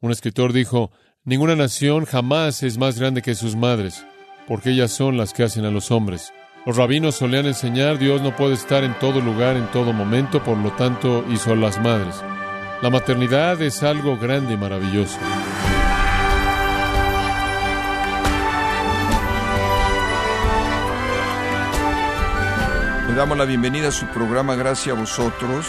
Un 0.00 0.10
escritor 0.10 0.54
dijo, 0.54 0.90
Ninguna 1.24 1.54
nación 1.54 2.06
jamás 2.06 2.62
es 2.62 2.78
más 2.78 2.98
grande 2.98 3.20
que 3.20 3.34
sus 3.34 3.54
madres, 3.54 4.06
porque 4.48 4.70
ellas 4.70 4.90
son 4.90 5.18
las 5.18 5.34
que 5.34 5.42
hacen 5.42 5.66
a 5.66 5.70
los 5.70 5.90
hombres. 5.90 6.32
Los 6.64 6.78
rabinos 6.78 7.16
solían 7.16 7.44
enseñar, 7.44 7.98
Dios 7.98 8.22
no 8.22 8.34
puede 8.34 8.54
estar 8.54 8.82
en 8.82 8.98
todo 8.98 9.20
lugar, 9.20 9.56
en 9.56 9.70
todo 9.70 9.92
momento, 9.92 10.42
por 10.42 10.56
lo 10.56 10.72
tanto 10.72 11.22
hizo 11.30 11.52
a 11.52 11.56
las 11.56 11.78
madres. 11.78 12.22
La 12.80 12.88
maternidad 12.88 13.60
es 13.60 13.82
algo 13.82 14.16
grande 14.16 14.54
y 14.54 14.56
maravilloso. 14.56 15.18
Le 23.08 23.14
damos 23.14 23.36
la 23.36 23.44
bienvenida 23.44 23.88
a 23.88 23.92
su 23.92 24.06
programa 24.06 24.54
Gracias 24.54 24.96
a 24.96 24.98
vosotros 24.98 25.66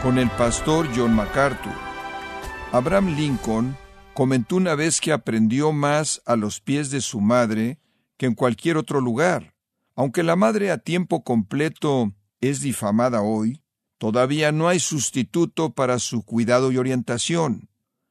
con 0.00 0.20
el 0.20 0.30
pastor 0.30 0.86
John 0.94 1.12
MacArthur. 1.14 1.93
Abraham 2.74 3.14
Lincoln 3.14 3.76
comentó 4.14 4.56
una 4.56 4.74
vez 4.74 5.00
que 5.00 5.12
aprendió 5.12 5.70
más 5.70 6.20
a 6.26 6.34
los 6.34 6.60
pies 6.60 6.90
de 6.90 7.00
su 7.00 7.20
madre 7.20 7.78
que 8.16 8.26
en 8.26 8.34
cualquier 8.34 8.78
otro 8.78 9.00
lugar. 9.00 9.54
Aunque 9.94 10.24
la 10.24 10.34
madre 10.34 10.72
a 10.72 10.78
tiempo 10.78 11.22
completo 11.22 12.12
es 12.40 12.62
difamada 12.62 13.22
hoy, 13.22 13.62
todavía 13.98 14.50
no 14.50 14.66
hay 14.66 14.80
sustituto 14.80 15.72
para 15.72 16.00
su 16.00 16.24
cuidado 16.24 16.72
y 16.72 16.78
orientación. 16.78 17.68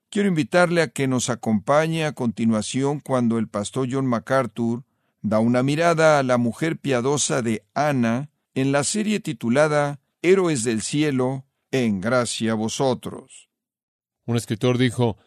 Quiero 0.09 0.29
invitarle 0.29 0.81
a 0.81 0.87
que 0.87 1.09
nos 1.09 1.29
acompañe 1.29 2.05
a 2.05 2.13
continuación 2.13 3.01
cuando 3.01 3.39
el 3.39 3.49
pastor 3.49 3.89
John 3.91 4.05
MacArthur 4.05 4.85
da 5.21 5.39
una 5.39 5.61
mirada 5.61 6.19
a 6.19 6.23
la 6.23 6.37
mujer 6.37 6.77
piadosa 6.77 7.41
de 7.41 7.65
Ana 7.73 8.29
en 8.53 8.71
la 8.71 8.85
serie 8.85 9.19
titulada 9.19 9.99
Héroes 10.21 10.63
del 10.63 10.81
Cielo, 10.81 11.43
en 11.71 11.99
gracia 11.99 12.53
a 12.53 12.55
vosotros. 12.55 13.49
Un 14.25 14.37
escritor 14.37 14.77
dijo, 14.77 15.17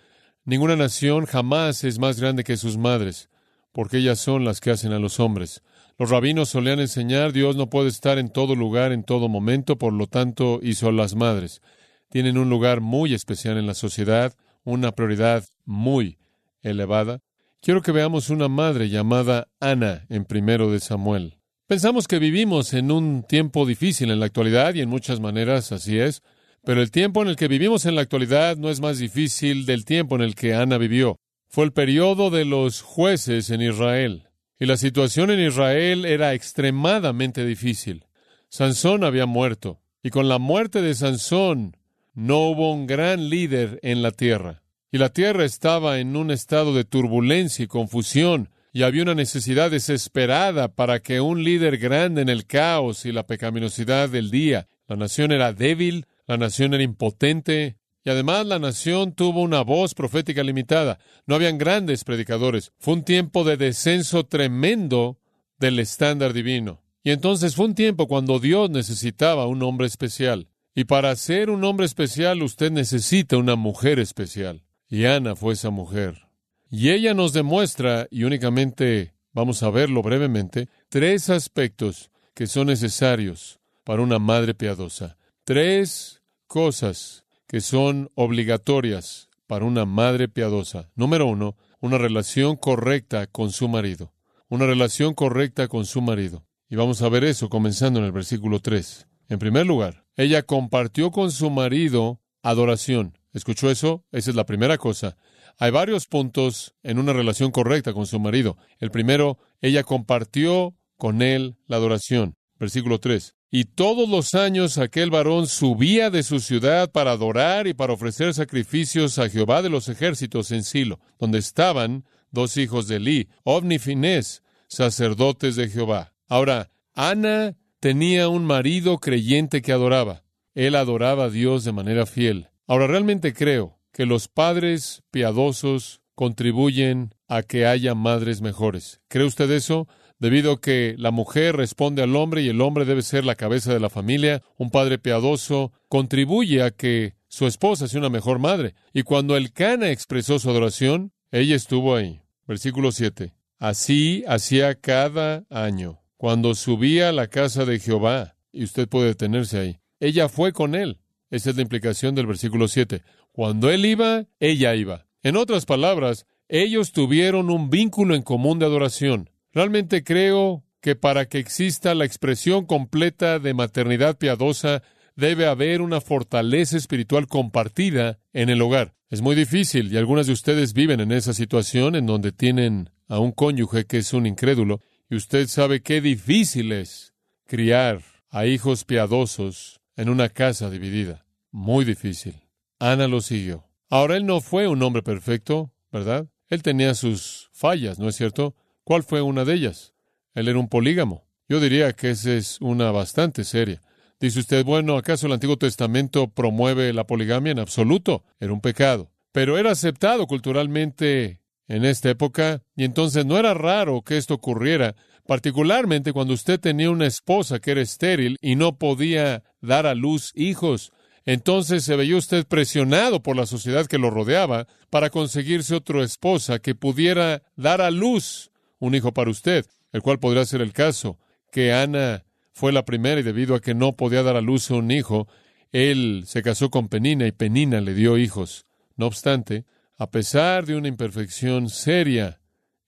Ninguna 0.44 0.76
nación 0.76 1.26
jamás 1.26 1.82
es 1.82 1.98
más 1.98 2.20
grande 2.20 2.44
que 2.44 2.56
sus 2.56 2.78
madres, 2.78 3.28
porque 3.72 3.98
ellas 3.98 4.20
son 4.20 4.44
las 4.44 4.60
que 4.60 4.70
hacen 4.70 4.92
a 4.92 5.00
los 5.00 5.18
hombres. 5.18 5.62
Los 5.98 6.10
rabinos 6.10 6.50
solían 6.50 6.78
enseñar, 6.78 7.32
Dios 7.32 7.56
no 7.56 7.68
puede 7.68 7.88
estar 7.88 8.16
en 8.18 8.30
todo 8.30 8.54
lugar, 8.54 8.92
en 8.92 9.02
todo 9.02 9.28
momento, 9.28 9.76
por 9.76 9.92
lo 9.92 10.06
tanto 10.06 10.60
hizo 10.62 10.92
las 10.92 11.16
madres. 11.16 11.62
Tienen 12.10 12.38
un 12.38 12.48
lugar 12.48 12.80
muy 12.80 13.12
especial 13.12 13.58
en 13.58 13.66
la 13.66 13.74
sociedad, 13.74 14.34
una 14.62 14.92
prioridad 14.92 15.44
muy 15.64 16.18
elevada. 16.62 17.22
Quiero 17.60 17.82
que 17.82 17.90
veamos 17.92 18.30
una 18.30 18.46
madre 18.46 18.88
llamada 18.88 19.48
Ana 19.58 20.06
en 20.08 20.26
primero 20.26 20.70
de 20.70 20.78
Samuel. 20.78 21.38
Pensamos 21.66 22.06
que 22.06 22.20
vivimos 22.20 22.72
en 22.74 22.92
un 22.92 23.24
tiempo 23.24 23.66
difícil 23.66 24.12
en 24.12 24.20
la 24.20 24.26
actualidad 24.26 24.74
y 24.74 24.82
en 24.82 24.88
muchas 24.88 25.18
maneras 25.18 25.72
así 25.72 25.98
es, 25.98 26.22
pero 26.66 26.82
el 26.82 26.90
tiempo 26.90 27.22
en 27.22 27.28
el 27.28 27.36
que 27.36 27.46
vivimos 27.46 27.86
en 27.86 27.94
la 27.94 28.00
actualidad 28.00 28.56
no 28.56 28.70
es 28.70 28.80
más 28.80 28.98
difícil 28.98 29.66
del 29.66 29.84
tiempo 29.84 30.16
en 30.16 30.22
el 30.22 30.34
que 30.34 30.52
Ana 30.52 30.78
vivió. 30.78 31.20
Fue 31.48 31.64
el 31.64 31.72
periodo 31.72 32.28
de 32.28 32.44
los 32.44 32.82
jueces 32.82 33.50
en 33.50 33.62
Israel, 33.62 34.24
y 34.58 34.66
la 34.66 34.76
situación 34.76 35.30
en 35.30 35.38
Israel 35.38 36.04
era 36.04 36.34
extremadamente 36.34 37.46
difícil. 37.46 38.06
Sansón 38.48 39.04
había 39.04 39.26
muerto, 39.26 39.80
y 40.02 40.10
con 40.10 40.28
la 40.28 40.40
muerte 40.40 40.82
de 40.82 40.96
Sansón 40.96 41.76
no 42.14 42.40
hubo 42.48 42.72
un 42.72 42.88
gran 42.88 43.30
líder 43.30 43.78
en 43.84 44.02
la 44.02 44.10
tierra, 44.10 44.64
y 44.90 44.98
la 44.98 45.10
tierra 45.10 45.44
estaba 45.44 46.00
en 46.00 46.16
un 46.16 46.32
estado 46.32 46.74
de 46.74 46.82
turbulencia 46.82 47.62
y 47.62 47.68
confusión, 47.68 48.50
y 48.72 48.82
había 48.82 49.04
una 49.04 49.14
necesidad 49.14 49.70
desesperada 49.70 50.66
para 50.74 50.98
que 50.98 51.20
un 51.20 51.44
líder 51.44 51.78
grande 51.78 52.22
en 52.22 52.28
el 52.28 52.44
caos 52.44 53.06
y 53.06 53.12
la 53.12 53.24
pecaminosidad 53.24 54.08
del 54.08 54.32
día. 54.32 54.66
La 54.88 54.96
nación 54.96 55.30
era 55.30 55.52
débil, 55.52 56.06
la 56.26 56.36
nación 56.36 56.74
era 56.74 56.82
impotente, 56.82 57.76
y 58.04 58.10
además 58.10 58.46
la 58.46 58.60
nación 58.60 59.14
tuvo 59.14 59.42
una 59.42 59.62
voz 59.62 59.94
profética 59.94 60.44
limitada. 60.44 60.98
No 61.26 61.34
habían 61.34 61.58
grandes 61.58 62.04
predicadores. 62.04 62.72
Fue 62.78 62.94
un 62.94 63.02
tiempo 63.02 63.42
de 63.42 63.56
descenso 63.56 64.24
tremendo 64.24 65.18
del 65.58 65.80
estándar 65.80 66.32
divino. 66.32 66.82
Y 67.02 67.10
entonces 67.10 67.56
fue 67.56 67.66
un 67.66 67.74
tiempo 67.74 68.06
cuando 68.06 68.38
Dios 68.38 68.70
necesitaba 68.70 69.46
un 69.46 69.62
hombre 69.62 69.88
especial. 69.88 70.48
Y 70.72 70.84
para 70.84 71.16
ser 71.16 71.50
un 71.50 71.64
hombre 71.64 71.86
especial 71.86 72.42
usted 72.42 72.70
necesita 72.70 73.38
una 73.38 73.56
mujer 73.56 73.98
especial. 73.98 74.62
Y 74.88 75.06
Ana 75.06 75.34
fue 75.34 75.54
esa 75.54 75.70
mujer. 75.70 76.28
Y 76.70 76.90
ella 76.90 77.14
nos 77.14 77.32
demuestra, 77.32 78.06
y 78.10 78.24
únicamente 78.24 79.14
vamos 79.32 79.62
a 79.62 79.70
verlo 79.70 80.02
brevemente, 80.02 80.68
tres 80.88 81.30
aspectos 81.30 82.10
que 82.34 82.46
son 82.46 82.68
necesarios 82.68 83.58
para 83.84 84.02
una 84.02 84.18
madre 84.18 84.54
piadosa. 84.54 85.16
Tres 85.46 86.24
cosas 86.48 87.24
que 87.46 87.60
son 87.60 88.10
obligatorias 88.16 89.28
para 89.46 89.64
una 89.64 89.84
madre 89.84 90.26
piadosa. 90.26 90.90
Número 90.96 91.26
uno, 91.26 91.56
una 91.78 91.98
relación 91.98 92.56
correcta 92.56 93.28
con 93.28 93.52
su 93.52 93.68
marido. 93.68 94.12
Una 94.48 94.66
relación 94.66 95.14
correcta 95.14 95.68
con 95.68 95.86
su 95.86 96.00
marido. 96.00 96.44
Y 96.68 96.74
vamos 96.74 97.00
a 97.00 97.08
ver 97.08 97.22
eso 97.22 97.48
comenzando 97.48 98.00
en 98.00 98.06
el 98.06 98.10
versículo 98.10 98.58
3. 98.58 99.06
En 99.28 99.38
primer 99.38 99.66
lugar, 99.66 100.04
ella 100.16 100.42
compartió 100.42 101.12
con 101.12 101.30
su 101.30 101.48
marido 101.48 102.20
adoración. 102.42 103.16
¿Escuchó 103.32 103.70
eso? 103.70 104.04
Esa 104.10 104.30
es 104.30 104.34
la 104.34 104.46
primera 104.46 104.78
cosa. 104.78 105.16
Hay 105.58 105.70
varios 105.70 106.08
puntos 106.08 106.74
en 106.82 106.98
una 106.98 107.12
relación 107.12 107.52
correcta 107.52 107.92
con 107.92 108.06
su 108.06 108.18
marido. 108.18 108.58
El 108.80 108.90
primero, 108.90 109.38
ella 109.60 109.84
compartió 109.84 110.74
con 110.96 111.22
él 111.22 111.56
la 111.68 111.76
adoración. 111.76 112.34
Versículo 112.58 112.98
3. 112.98 113.35
Y 113.50 113.64
todos 113.64 114.08
los 114.08 114.34
años 114.34 114.76
aquel 114.76 115.10
varón 115.10 115.46
subía 115.46 116.10
de 116.10 116.22
su 116.22 116.40
ciudad 116.40 116.90
para 116.90 117.12
adorar 117.12 117.66
y 117.66 117.74
para 117.74 117.92
ofrecer 117.92 118.34
sacrificios 118.34 119.18
a 119.18 119.28
Jehová 119.28 119.62
de 119.62 119.70
los 119.70 119.88
ejércitos 119.88 120.50
en 120.50 120.64
Silo, 120.64 120.98
donde 121.18 121.38
estaban 121.38 122.04
dos 122.30 122.56
hijos 122.56 122.88
de 122.88 122.96
Eli, 122.96 123.28
Ovni 123.44 123.78
Finés, 123.78 124.42
sacerdotes 124.68 125.56
de 125.56 125.68
Jehová. 125.68 126.12
Ahora, 126.28 126.70
Ana 126.94 127.56
tenía 127.80 128.28
un 128.28 128.44
marido 128.44 128.98
creyente 128.98 129.62
que 129.62 129.72
adoraba. 129.72 130.24
Él 130.54 130.74
adoraba 130.74 131.24
a 131.24 131.30
Dios 131.30 131.64
de 131.64 131.72
manera 131.72 132.06
fiel. 132.06 132.48
Ahora, 132.66 132.86
realmente 132.86 133.32
creo 133.32 133.78
que 133.92 134.06
los 134.06 134.28
padres 134.28 135.02
piadosos 135.10 136.00
contribuyen 136.14 137.14
a 137.28 137.42
que 137.42 137.66
haya 137.66 137.94
madres 137.94 138.40
mejores. 138.40 139.00
¿Cree 139.08 139.26
usted 139.26 139.50
eso? 139.50 139.86
Debido 140.18 140.52
a 140.52 140.60
que 140.60 140.94
la 140.98 141.10
mujer 141.10 141.56
responde 141.56 142.02
al 142.02 142.16
hombre 142.16 142.42
y 142.42 142.48
el 142.48 142.60
hombre 142.60 142.84
debe 142.84 143.02
ser 143.02 143.24
la 143.24 143.34
cabeza 143.34 143.72
de 143.72 143.80
la 143.80 143.90
familia, 143.90 144.42
un 144.56 144.70
padre 144.70 144.98
piadoso 144.98 145.72
contribuye 145.88 146.62
a 146.62 146.70
que 146.70 147.14
su 147.28 147.46
esposa 147.46 147.86
sea 147.86 148.00
una 148.00 148.08
mejor 148.08 148.38
madre. 148.38 148.74
Y 148.94 149.02
cuando 149.02 149.36
el 149.36 149.52
Cana 149.52 149.90
expresó 149.90 150.38
su 150.38 150.48
adoración, 150.48 151.12
ella 151.30 151.54
estuvo 151.54 151.94
ahí. 151.94 152.22
Versículo 152.46 152.92
7. 152.92 153.34
Así 153.58 154.24
hacía 154.26 154.74
cada 154.74 155.44
año, 155.50 156.00
cuando 156.16 156.54
subía 156.54 157.10
a 157.10 157.12
la 157.12 157.28
casa 157.28 157.64
de 157.64 157.78
Jehová, 157.78 158.36
y 158.52 158.64
usted 158.64 158.88
puede 158.88 159.08
detenerse 159.08 159.58
ahí. 159.58 159.80
Ella 160.00 160.28
fue 160.28 160.52
con 160.52 160.74
él. 160.74 161.00
Esa 161.30 161.50
es 161.50 161.56
la 161.56 161.62
implicación 161.62 162.14
del 162.14 162.26
versículo 162.26 162.68
7. 162.68 163.02
Cuando 163.32 163.70
él 163.70 163.84
iba, 163.84 164.26
ella 164.40 164.74
iba. 164.74 165.06
En 165.22 165.36
otras 165.36 165.66
palabras, 165.66 166.26
ellos 166.48 166.92
tuvieron 166.92 167.50
un 167.50 167.68
vínculo 167.68 168.14
en 168.14 168.22
común 168.22 168.58
de 168.58 168.66
adoración. 168.66 169.30
Realmente 169.56 170.04
creo 170.04 170.66
que 170.82 170.96
para 170.96 171.30
que 171.30 171.38
exista 171.38 171.94
la 171.94 172.04
expresión 172.04 172.66
completa 172.66 173.38
de 173.38 173.54
maternidad 173.54 174.18
piadosa, 174.18 174.82
debe 175.14 175.46
haber 175.46 175.80
una 175.80 176.02
fortaleza 176.02 176.76
espiritual 176.76 177.26
compartida 177.26 178.18
en 178.34 178.50
el 178.50 178.60
hogar. 178.60 178.94
Es 179.08 179.22
muy 179.22 179.34
difícil 179.34 179.90
y 179.90 179.96
algunas 179.96 180.26
de 180.26 180.34
ustedes 180.34 180.74
viven 180.74 181.00
en 181.00 181.10
esa 181.10 181.32
situación 181.32 181.94
en 181.94 182.04
donde 182.04 182.32
tienen 182.32 182.90
a 183.08 183.18
un 183.18 183.32
cónyuge 183.32 183.86
que 183.86 183.96
es 183.96 184.12
un 184.12 184.26
incrédulo 184.26 184.82
y 185.08 185.16
usted 185.16 185.46
sabe 185.46 185.80
qué 185.80 186.02
difícil 186.02 186.70
es 186.72 187.14
criar 187.46 188.02
a 188.28 188.44
hijos 188.44 188.84
piadosos 188.84 189.80
en 189.96 190.10
una 190.10 190.28
casa 190.28 190.68
dividida. 190.68 191.24
Muy 191.50 191.86
difícil. 191.86 192.34
Ana 192.78 193.08
lo 193.08 193.22
siguió. 193.22 193.64
Ahora 193.88 194.18
él 194.18 194.26
no 194.26 194.42
fue 194.42 194.68
un 194.68 194.82
hombre 194.82 195.02
perfecto, 195.02 195.72
¿verdad? 195.90 196.28
Él 196.50 196.62
tenía 196.62 196.92
sus 196.92 197.48
fallas, 197.54 197.98
¿no 197.98 198.10
es 198.10 198.16
cierto? 198.16 198.54
¿Cuál 198.86 199.02
fue 199.02 199.20
una 199.20 199.44
de 199.44 199.54
ellas? 199.54 199.94
Él 200.32 200.46
era 200.46 200.60
un 200.60 200.68
polígamo. 200.68 201.24
Yo 201.48 201.58
diría 201.58 201.94
que 201.94 202.10
esa 202.10 202.34
es 202.34 202.60
una 202.60 202.92
bastante 202.92 203.42
seria. 203.42 203.82
Dice 204.20 204.38
usted, 204.38 204.64
bueno, 204.64 204.96
¿acaso 204.96 205.26
el 205.26 205.32
Antiguo 205.32 205.56
Testamento 205.56 206.28
promueve 206.28 206.92
la 206.92 207.04
poligamia? 207.04 207.50
En 207.50 207.58
absoluto, 207.58 208.22
era 208.38 208.52
un 208.52 208.60
pecado. 208.60 209.10
Pero 209.32 209.58
era 209.58 209.72
aceptado 209.72 210.28
culturalmente 210.28 211.40
en 211.66 211.84
esta 211.84 212.10
época, 212.10 212.62
y 212.76 212.84
entonces 212.84 213.26
no 213.26 213.36
era 213.38 213.54
raro 213.54 214.02
que 214.02 214.18
esto 214.18 214.34
ocurriera, 214.34 214.94
particularmente 215.26 216.12
cuando 216.12 216.34
usted 216.34 216.60
tenía 216.60 216.88
una 216.88 217.06
esposa 217.06 217.58
que 217.58 217.72
era 217.72 217.80
estéril 217.80 218.36
y 218.40 218.54
no 218.54 218.78
podía 218.78 219.42
dar 219.60 219.88
a 219.88 219.96
luz 219.96 220.30
hijos. 220.36 220.92
Entonces 221.24 221.82
se 221.82 221.96
veía 221.96 222.16
usted 222.16 222.46
presionado 222.46 223.20
por 223.20 223.36
la 223.36 223.46
sociedad 223.46 223.86
que 223.86 223.98
lo 223.98 224.10
rodeaba 224.10 224.68
para 224.90 225.10
conseguirse 225.10 225.74
otra 225.74 226.04
esposa 226.04 226.60
que 226.60 226.76
pudiera 226.76 227.42
dar 227.56 227.80
a 227.80 227.90
luz 227.90 228.52
un 228.78 228.94
hijo 228.94 229.12
para 229.12 229.30
usted, 229.30 229.66
el 229.92 230.02
cual 230.02 230.18
podría 230.18 230.44
ser 230.44 230.60
el 230.60 230.72
caso, 230.72 231.18
que 231.50 231.72
Ana 231.72 232.24
fue 232.52 232.72
la 232.72 232.84
primera 232.84 233.20
y 233.20 233.24
debido 233.24 233.54
a 233.54 233.60
que 233.60 233.74
no 233.74 233.92
podía 233.92 234.22
dar 234.22 234.36
a 234.36 234.40
luz 234.40 234.70
a 234.70 234.74
un 234.74 234.90
hijo, 234.90 235.28
él 235.72 236.24
se 236.26 236.42
casó 236.42 236.70
con 236.70 236.88
Penina 236.88 237.26
y 237.26 237.32
Penina 237.32 237.80
le 237.80 237.94
dio 237.94 238.18
hijos. 238.18 238.66
No 238.96 239.06
obstante, 239.06 239.64
a 239.98 240.10
pesar 240.10 240.66
de 240.66 240.76
una 240.76 240.88
imperfección 240.88 241.68
seria 241.68 242.40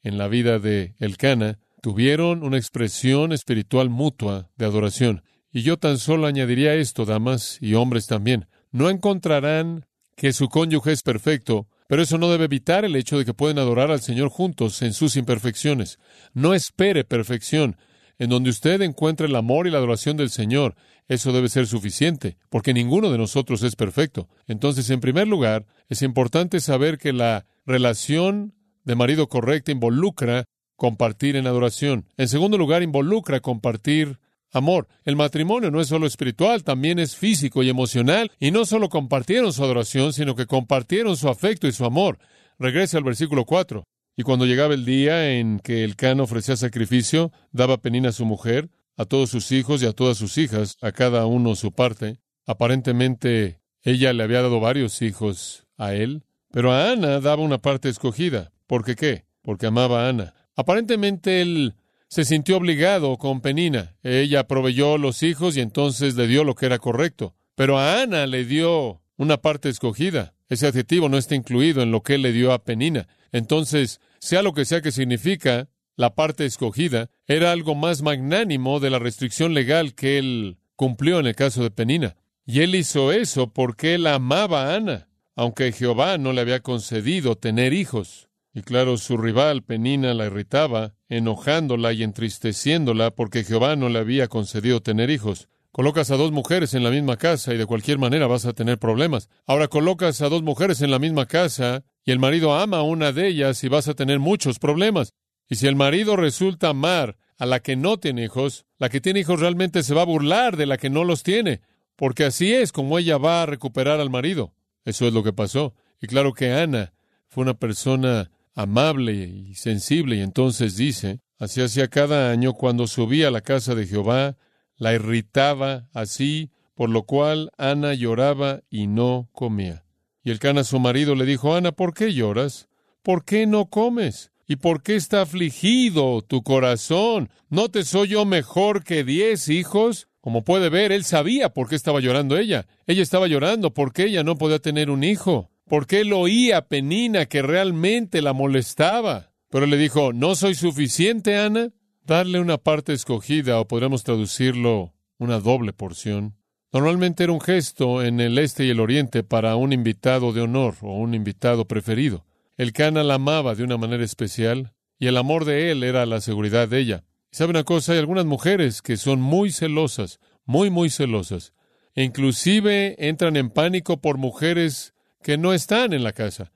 en 0.03 0.19
la 0.19 0.29
vida 0.29 0.59
de 0.59 0.95
Elcana, 0.99 1.59
tuvieron 1.83 2.43
una 2.43 2.57
expresión 2.57 3.33
espiritual 3.33 3.91
mutua 3.91 4.51
de 4.57 4.65
adoración. 4.65 5.23
Y 5.53 5.63
yo 5.63 5.77
tan 5.77 5.99
solo 5.99 6.27
añadiría 6.27 6.75
esto, 6.75 7.05
damas 7.05 7.59
y 7.61 7.75
hombres 7.75 8.07
también. 8.07 8.47
No 8.71 8.91
encontrarán 8.91 9.87
que 10.17 10.33
su 10.33 10.49
cónyuge 10.49 10.93
es 10.93 11.03
perfecto, 11.03 11.69
pero 11.89 12.03
eso 12.03 12.19
no 12.19 12.31
debe 12.31 12.45
evitar 12.45 12.85
el 12.85 12.95
hecho 12.95 13.19
de 13.19 13.25
que 13.25 13.35
pueden 13.35 13.59
adorar 13.59 13.91
al 13.91 14.01
Señor 14.01 14.29
juntos 14.29 14.81
en 14.83 14.93
sus 14.93 15.17
imperfecciones. 15.17 15.99
No 16.35 16.55
espere 16.55 17.03
perfección. 17.03 17.77
En 18.21 18.31
donde 18.31 18.51
usted 18.51 18.83
encuentre 18.83 19.27
el 19.27 19.37
amor 19.37 19.67
y 19.67 19.71
la 19.71 19.79
adoración 19.79 20.17
del 20.17 20.31
Señor, 20.31 20.75
eso 21.09 21.33
debe 21.33 21.49
ser 21.49 21.67
suficiente, 21.67 22.37
porque 22.51 22.75
ninguno 22.75 23.11
de 23.11 23.19
nosotros 23.19 23.63
es 23.63 23.75
perfecto. 23.75 24.29
Entonces, 24.47 24.91
en 24.91 25.01
primer 25.01 25.27
lugar, 25.27 25.67
es 25.89 26.03
importante 26.03 26.61
saber 26.61 26.99
que 26.99 27.13
la 27.13 27.47
relación 27.65 28.55
de 28.85 28.95
marido 28.95 29.29
correcta 29.29 29.73
involucra 29.73 30.45
compartir 30.77 31.37
en 31.37 31.47
adoración. 31.47 32.07
En 32.17 32.29
segundo 32.29 32.59
lugar, 32.59 32.83
involucra 32.83 33.41
compartir 33.41 34.19
amor. 34.53 34.89
El 35.05 35.17
matrimonio 35.17 35.71
no 35.71 35.81
es 35.81 35.89
solo 35.89 36.07
espiritual, 36.07 36.65
también 36.65 36.99
es 36.99 37.17
físico 37.17 37.63
y 37.63 37.69
emocional. 37.69 38.31
Y 38.39 38.51
no 38.51 38.65
solo 38.65 38.89
compartieron 38.89 39.53
su 39.53 39.63
adoración, 39.65 40.13
sino 40.13 40.35
que 40.35 40.47
compartieron 40.47 41.17
su 41.17 41.29
afecto 41.29 41.67
y 41.67 41.73
su 41.73 41.85
amor. 41.85 42.19
Regrese 42.59 42.97
al 42.97 43.05
versículo 43.05 43.45
4. 43.45 43.85
Y 44.17 44.23
cuando 44.23 44.47
llegaba 44.47 44.75
el 44.75 44.85
día 44.85 45.31
en 45.39 45.61
que 45.61 45.85
el 45.85 45.95
can 45.95 46.21
ofrecía 46.21 46.57
sacrificio, 46.57 47.31
daba 47.53 47.79
penina 47.79 48.09
a 48.09 48.13
su 48.13 48.25
mujer, 48.25 48.69
a 48.97 49.05
todos 49.05 49.31
sus 49.31 49.53
hijos 49.53 49.83
y 49.83 49.87
a 49.87 49.93
todas 49.93 50.19
sus 50.19 50.39
hijas, 50.39 50.77
a 50.83 50.91
cada 50.91 51.25
uno 51.27 51.55
su 51.55 51.71
parte. 51.71 52.19
Aparentemente 52.45 53.61
ella 53.83 54.13
le 54.13 54.25
había 54.25 54.43
dado 54.43 54.59
varios 54.59 55.03
hijos 55.03 55.67
a 55.77 55.95
él, 55.95 56.25
pero 56.51 56.73
a 56.73 56.91
Ana 56.91 57.21
daba 57.21 57.43
una 57.43 57.59
parte 57.59 57.89
escogida. 57.89 58.51
¿Por 58.67 58.85
qué 58.85 58.97
qué? 58.97 59.25
Porque 59.41 59.67
amaba 59.67 60.05
a 60.05 60.09
Ana. 60.09 60.35
Aparentemente 60.57 61.41
él 61.41 61.75
se 62.09 62.25
sintió 62.25 62.57
obligado 62.57 63.17
con 63.19 63.41
Penina. 63.41 63.97
Ella 64.03 64.49
proveyó 64.49 64.99
los 64.99 65.23
hijos 65.23 65.57
y 65.57 65.61
entonces 65.61 66.17
le 66.17 66.27
dio 66.27 66.43
lo 66.43 66.55
que 66.55 66.67
era 66.67 66.79
correcto. 66.79 67.35
Pero 67.55 67.79
a 67.79 68.03
Ana 68.03 68.27
le 68.27 68.45
dio 68.45 69.03
una 69.17 69.37
parte 69.37 69.69
escogida. 69.69 70.35
Ese 70.49 70.67
adjetivo 70.67 71.09
no 71.09 71.19
está 71.19 71.35
incluido 71.35 71.83
en 71.83 71.91
lo 71.91 72.03
que 72.03 72.15
él 72.15 72.23
le 72.23 72.33
dio 72.33 72.53
a 72.53 72.65
Penina. 72.65 73.07
Entonces, 73.33 74.01
sea 74.19 74.43
lo 74.43 74.55
que 74.55 74.65
sea 74.65 74.81
que 74.81 74.93
significa, 74.93 75.69
la 75.97 76.15
parte 76.15 76.47
escogida 76.47 77.11
era 77.27 77.53
algo 77.53 77.75
más 77.75 78.03
magnánimo 78.03 78.81
de 78.81 78.91
la 78.91 78.99
restricción 78.99 79.53
legal 79.53 79.95
que 79.95 80.19
él 80.19 80.59
cumplió 80.77 81.21
en 81.21 81.27
el 81.27 81.35
caso 81.35 81.63
de 81.63 81.71
Penina. 81.71 82.17
Y 82.47 82.61
él 82.61 82.75
hizo 82.75 83.13
eso 83.13 83.53
porque 83.53 83.95
él 83.95 84.07
amaba 84.07 84.67
a 84.67 84.77
Ana, 84.77 85.09
aunque 85.35 85.73
Jehová 85.73 86.17
no 86.17 86.33
le 86.33 86.41
había 86.41 86.61
concedido 86.61 87.37
tener 87.37 87.75
hijos. 87.75 88.29
Y 88.55 88.63
claro, 88.63 88.97
su 88.97 89.19
rival 89.19 89.63
Penina 89.63 90.15
la 90.15 90.27
irritaba, 90.27 90.95
enojándola 91.09 91.93
y 91.93 92.03
entristeciéndola 92.03 93.11
porque 93.11 93.45
Jehová 93.45 93.77
no 93.77 93.89
le 93.89 93.99
había 93.99 94.29
concedido 94.29 94.81
tener 94.81 95.11
hijos. 95.11 95.49
Colocas 95.73 96.11
a 96.11 96.17
dos 96.17 96.33
mujeres 96.33 96.75
en 96.75 96.83
la 96.83 96.91
misma 96.91 97.17
casa 97.17 97.55
y 97.55 97.57
de 97.57 97.67
cualquier 97.67 97.99
manera 97.99 98.27
vas 98.27 98.47
a 98.47 98.53
tener 98.53 98.79
problemas. 98.79 99.29
Ahora 99.47 99.69
colocas 99.69 100.21
a 100.23 100.29
dos 100.29 100.43
mujeres 100.43 100.81
en 100.81 100.91
la 100.91 100.99
misma 100.99 101.27
casa 101.27 101.85
y 102.05 102.11
el 102.11 102.19
marido 102.19 102.55
ama 102.55 102.79
a 102.79 102.83
una 102.83 103.13
de 103.13 103.29
ellas 103.29 103.63
y 103.65 103.69
vas 103.69 103.89
a 103.89 103.95
tener 103.95 104.19
muchos 104.19 104.59
problemas. 104.59 105.13
Y 105.49 105.57
si 105.57 105.67
el 105.67 105.77
marido 105.77 106.17
resulta 106.17 106.71
amar 106.71 107.17
a 107.39 107.47
la 107.47 107.61
que 107.61 107.77
no 107.77 107.99
tiene 107.99 108.25
hijos, 108.25 108.67
la 108.79 108.89
que 108.89 109.01
tiene 109.01 109.21
hijos 109.21 109.41
realmente 109.41 109.83
se 109.83 109.95
va 109.95 110.03
a 110.03 110.07
burlar 110.07 110.57
de 110.57 110.67
la 110.67 110.77
que 110.79 110.91
no 110.91 111.05
los 111.05 111.23
tiene, 111.23 111.61
porque 111.97 112.25
así 112.25 112.53
es 112.53 112.73
como 112.73 112.99
ella 112.99 113.17
va 113.19 113.43
a 113.43 113.47
recuperar 113.47 114.01
al 114.01 114.11
marido. 114.11 114.53
Eso 114.85 115.07
es 115.07 115.13
lo 115.13 115.23
que 115.23 115.33
pasó. 115.33 115.75
Y 116.01 116.07
claro 116.07 116.33
que 116.33 116.53
Ana 116.53 116.93
fue 117.29 117.43
una 117.43 117.55
persona 117.55 118.31
amable 118.59 119.13
y 119.13 119.55
sensible, 119.55 120.17
y 120.17 120.21
entonces 120.21 120.77
dice, 120.77 121.21
así 121.39 121.61
hacía 121.61 121.87
cada 121.87 122.33
año 122.33 122.55
cuando 122.55 122.89
subía 122.89 123.29
a 123.29 123.31
la 123.31 123.41
casa 123.41 123.77
de 123.77 123.87
Jehová, 123.87 124.37
la 124.77 124.95
irritaba 124.95 125.89
así, 125.95 126.51
por 126.75 126.91
lo 126.91 127.05
cual 127.05 127.53
Ana 127.57 127.95
lloraba 127.95 128.63
y 128.69 128.89
no 128.89 129.29
comía. 129.31 129.85
Y 130.25 130.33
el 130.33 130.41
cana 130.41 130.65
su 130.65 130.81
marido 130.81 131.15
le 131.15 131.25
dijo, 131.25 131.55
Ana, 131.55 131.71
¿por 131.71 131.95
qué 131.95 132.13
lloras? 132.13 132.69
¿Por 133.05 133.25
qué 133.25 133.47
no 133.47 133.67
comes? 133.67 134.33
¿Y 134.49 134.57
por 134.57 134.83
qué 134.83 134.97
está 134.97 135.23
afligido 135.23 136.23
tu 136.23 136.43
corazón? 136.43 137.31
¿No 137.51 137.69
te 137.69 137.85
soy 137.85 138.09
yo 138.09 138.25
mejor 138.25 138.83
que 138.83 139.05
diez 139.05 139.49
hijos? 139.49 140.09
Como 140.21 140.43
puede 140.43 140.69
ver, 140.69 140.91
él 140.91 141.05
sabía 141.05 141.51
por 141.51 141.69
qué 141.69 141.77
estaba 141.77 142.01
llorando 142.01 142.37
ella. 142.37 142.67
Ella 142.89 143.05
estaba 143.05 143.29
llorando 143.29 143.73
porque 143.73 144.07
ella 144.07 144.25
no 144.25 144.37
podía 144.37 144.59
tener 144.59 144.91
un 144.91 145.05
hijo 145.05 145.49
porque 145.69 146.01
él 146.01 146.13
oía 146.13 146.67
Penina 146.67 147.27
que 147.27 147.43
realmente 147.43 148.23
la 148.23 148.33
molestaba. 148.33 149.33
Pero 149.51 149.67
le 149.67 149.77
dijo, 149.77 150.13
¿no 150.13 150.35
soy 150.35 150.55
suficiente, 150.55 151.39
Ana? 151.39 151.71
Darle 152.05 152.41
una 152.41 152.59
parte 152.59 152.93
escogida, 152.93 153.61
o 153.61 153.69
podríamos 153.69 154.03
traducirlo 154.03 154.95
una 155.19 155.41
doble 155.41 155.73
porción. 155.73 156.37
Normalmente 156.73 157.25
era 157.25 157.33
un 157.33 157.41
gesto 157.41 158.03
en 158.03 158.21
el 158.21 158.39
este 158.39 158.65
y 158.65 158.71
el 158.71 158.81
oriente 158.81 159.23
para 159.23 159.57
un 159.57 159.73
invitado 159.73 160.33
de 160.33 160.43
honor 160.43 160.75
o 160.83 160.99
un 160.99 161.15
invitado 161.15 161.67
preferido. 161.67 162.27
El 162.57 162.73
Cana 162.73 163.03
la 163.05 163.15
amaba 163.15 163.55
de 163.55 163.65
una 163.65 163.79
manera 163.79 164.05
especial 164.05 164.75
y 164.99 165.07
el 165.07 165.17
amor 165.17 165.45
de 165.45 165.71
él 165.71 165.83
era 165.83 166.05
la 166.05 166.21
seguridad 166.21 166.69
de 166.69 166.81
ella. 166.81 167.05
¿Sabe 167.31 167.51
una 167.51 167.65
cosa? 167.65 167.93
Hay 167.93 167.99
algunas 167.99 168.27
mujeres 168.27 168.83
que 168.83 168.97
son 168.97 169.21
muy 169.21 169.51
celosas, 169.51 170.21
muy, 170.45 170.69
muy 170.71 170.91
celosas. 170.91 171.53
E 171.95 172.05
inclusive 172.05 172.97
entran 172.99 173.37
en 173.37 173.51
pánico 173.51 174.01
por 174.01 174.19
mujeres 174.19 174.95
que 175.23 175.39
no 175.39 175.53
están 175.53 175.93
en 175.93 176.03
la 176.03 176.13
casa. 176.13 176.53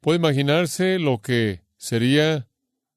¿Puede 0.00 0.18
imaginarse 0.18 0.98
lo 0.98 1.20
que 1.20 1.62
sería 1.76 2.46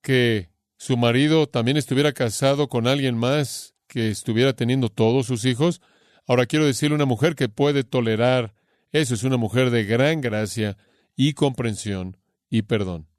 que 0.01 0.49
su 0.77 0.97
marido 0.97 1.47
también 1.47 1.77
estuviera 1.77 2.13
casado 2.13 2.67
con 2.67 2.87
alguien 2.87 3.17
más 3.17 3.73
que 3.87 4.09
estuviera 4.09 4.53
teniendo 4.53 4.89
todos 4.89 5.25
sus 5.25 5.45
hijos? 5.45 5.81
Ahora 6.27 6.45
quiero 6.45 6.65
decirle 6.65 6.95
una 6.95 7.05
mujer 7.05 7.35
que 7.35 7.49
puede 7.49 7.83
tolerar 7.83 8.55
eso 8.95 9.13
es 9.13 9.23
una 9.23 9.35
mujer 9.35 9.71
de 9.71 9.83
gran 9.83 10.21
gracia 10.21 10.77
y 11.17 11.33
comprensión 11.33 12.15
y 12.49 12.61
perdón. 12.61 13.09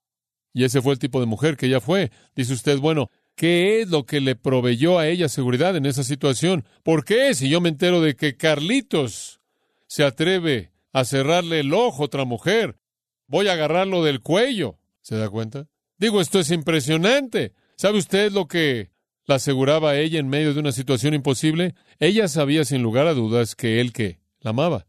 Y 0.54 0.64
ese 0.64 0.80
fue 0.80 0.94
el 0.94 0.98
tipo 0.98 1.20
de 1.20 1.26
mujer 1.26 1.58
que 1.58 1.66
ella 1.66 1.82
fue. 1.82 2.10
Dice 2.34 2.54
usted, 2.54 2.78
bueno, 2.78 3.10
¿qué 3.34 3.82
es 3.82 3.90
lo 3.90 4.06
que 4.06 4.22
le 4.22 4.36
proveyó 4.36 4.98
a 4.98 5.06
ella 5.06 5.28
seguridad 5.28 5.76
en 5.76 5.84
esa 5.84 6.02
situación? 6.02 6.64
¿Por 6.82 7.04
qué 7.04 7.34
si 7.34 7.50
yo 7.50 7.60
me 7.60 7.68
entero 7.68 8.00
de 8.00 8.16
que 8.16 8.38
Carlitos 8.38 9.40
se 9.86 10.02
atreve 10.02 10.70
a 10.96 11.04
cerrarle 11.04 11.60
el 11.60 11.74
ojo 11.74 12.02
a 12.02 12.06
otra 12.06 12.24
mujer. 12.24 12.78
Voy 13.26 13.48
a 13.48 13.52
agarrarlo 13.52 14.02
del 14.02 14.22
cuello. 14.22 14.78
¿Se 15.02 15.14
da 15.14 15.28
cuenta? 15.28 15.68
Digo, 15.98 16.22
esto 16.22 16.38
es 16.40 16.50
impresionante. 16.50 17.52
¿Sabe 17.76 17.98
usted 17.98 18.32
lo 18.32 18.48
que 18.48 18.92
la 19.26 19.34
aseguraba 19.34 19.96
ella 19.96 20.18
en 20.18 20.28
medio 20.28 20.54
de 20.54 20.60
una 20.60 20.72
situación 20.72 21.12
imposible? 21.12 21.74
Ella 21.98 22.28
sabía 22.28 22.64
sin 22.64 22.80
lugar 22.80 23.06
a 23.08 23.12
dudas 23.12 23.54
que 23.54 23.82
él 23.82 23.92
que 23.92 24.20
la 24.40 24.50
amaba. 24.50 24.86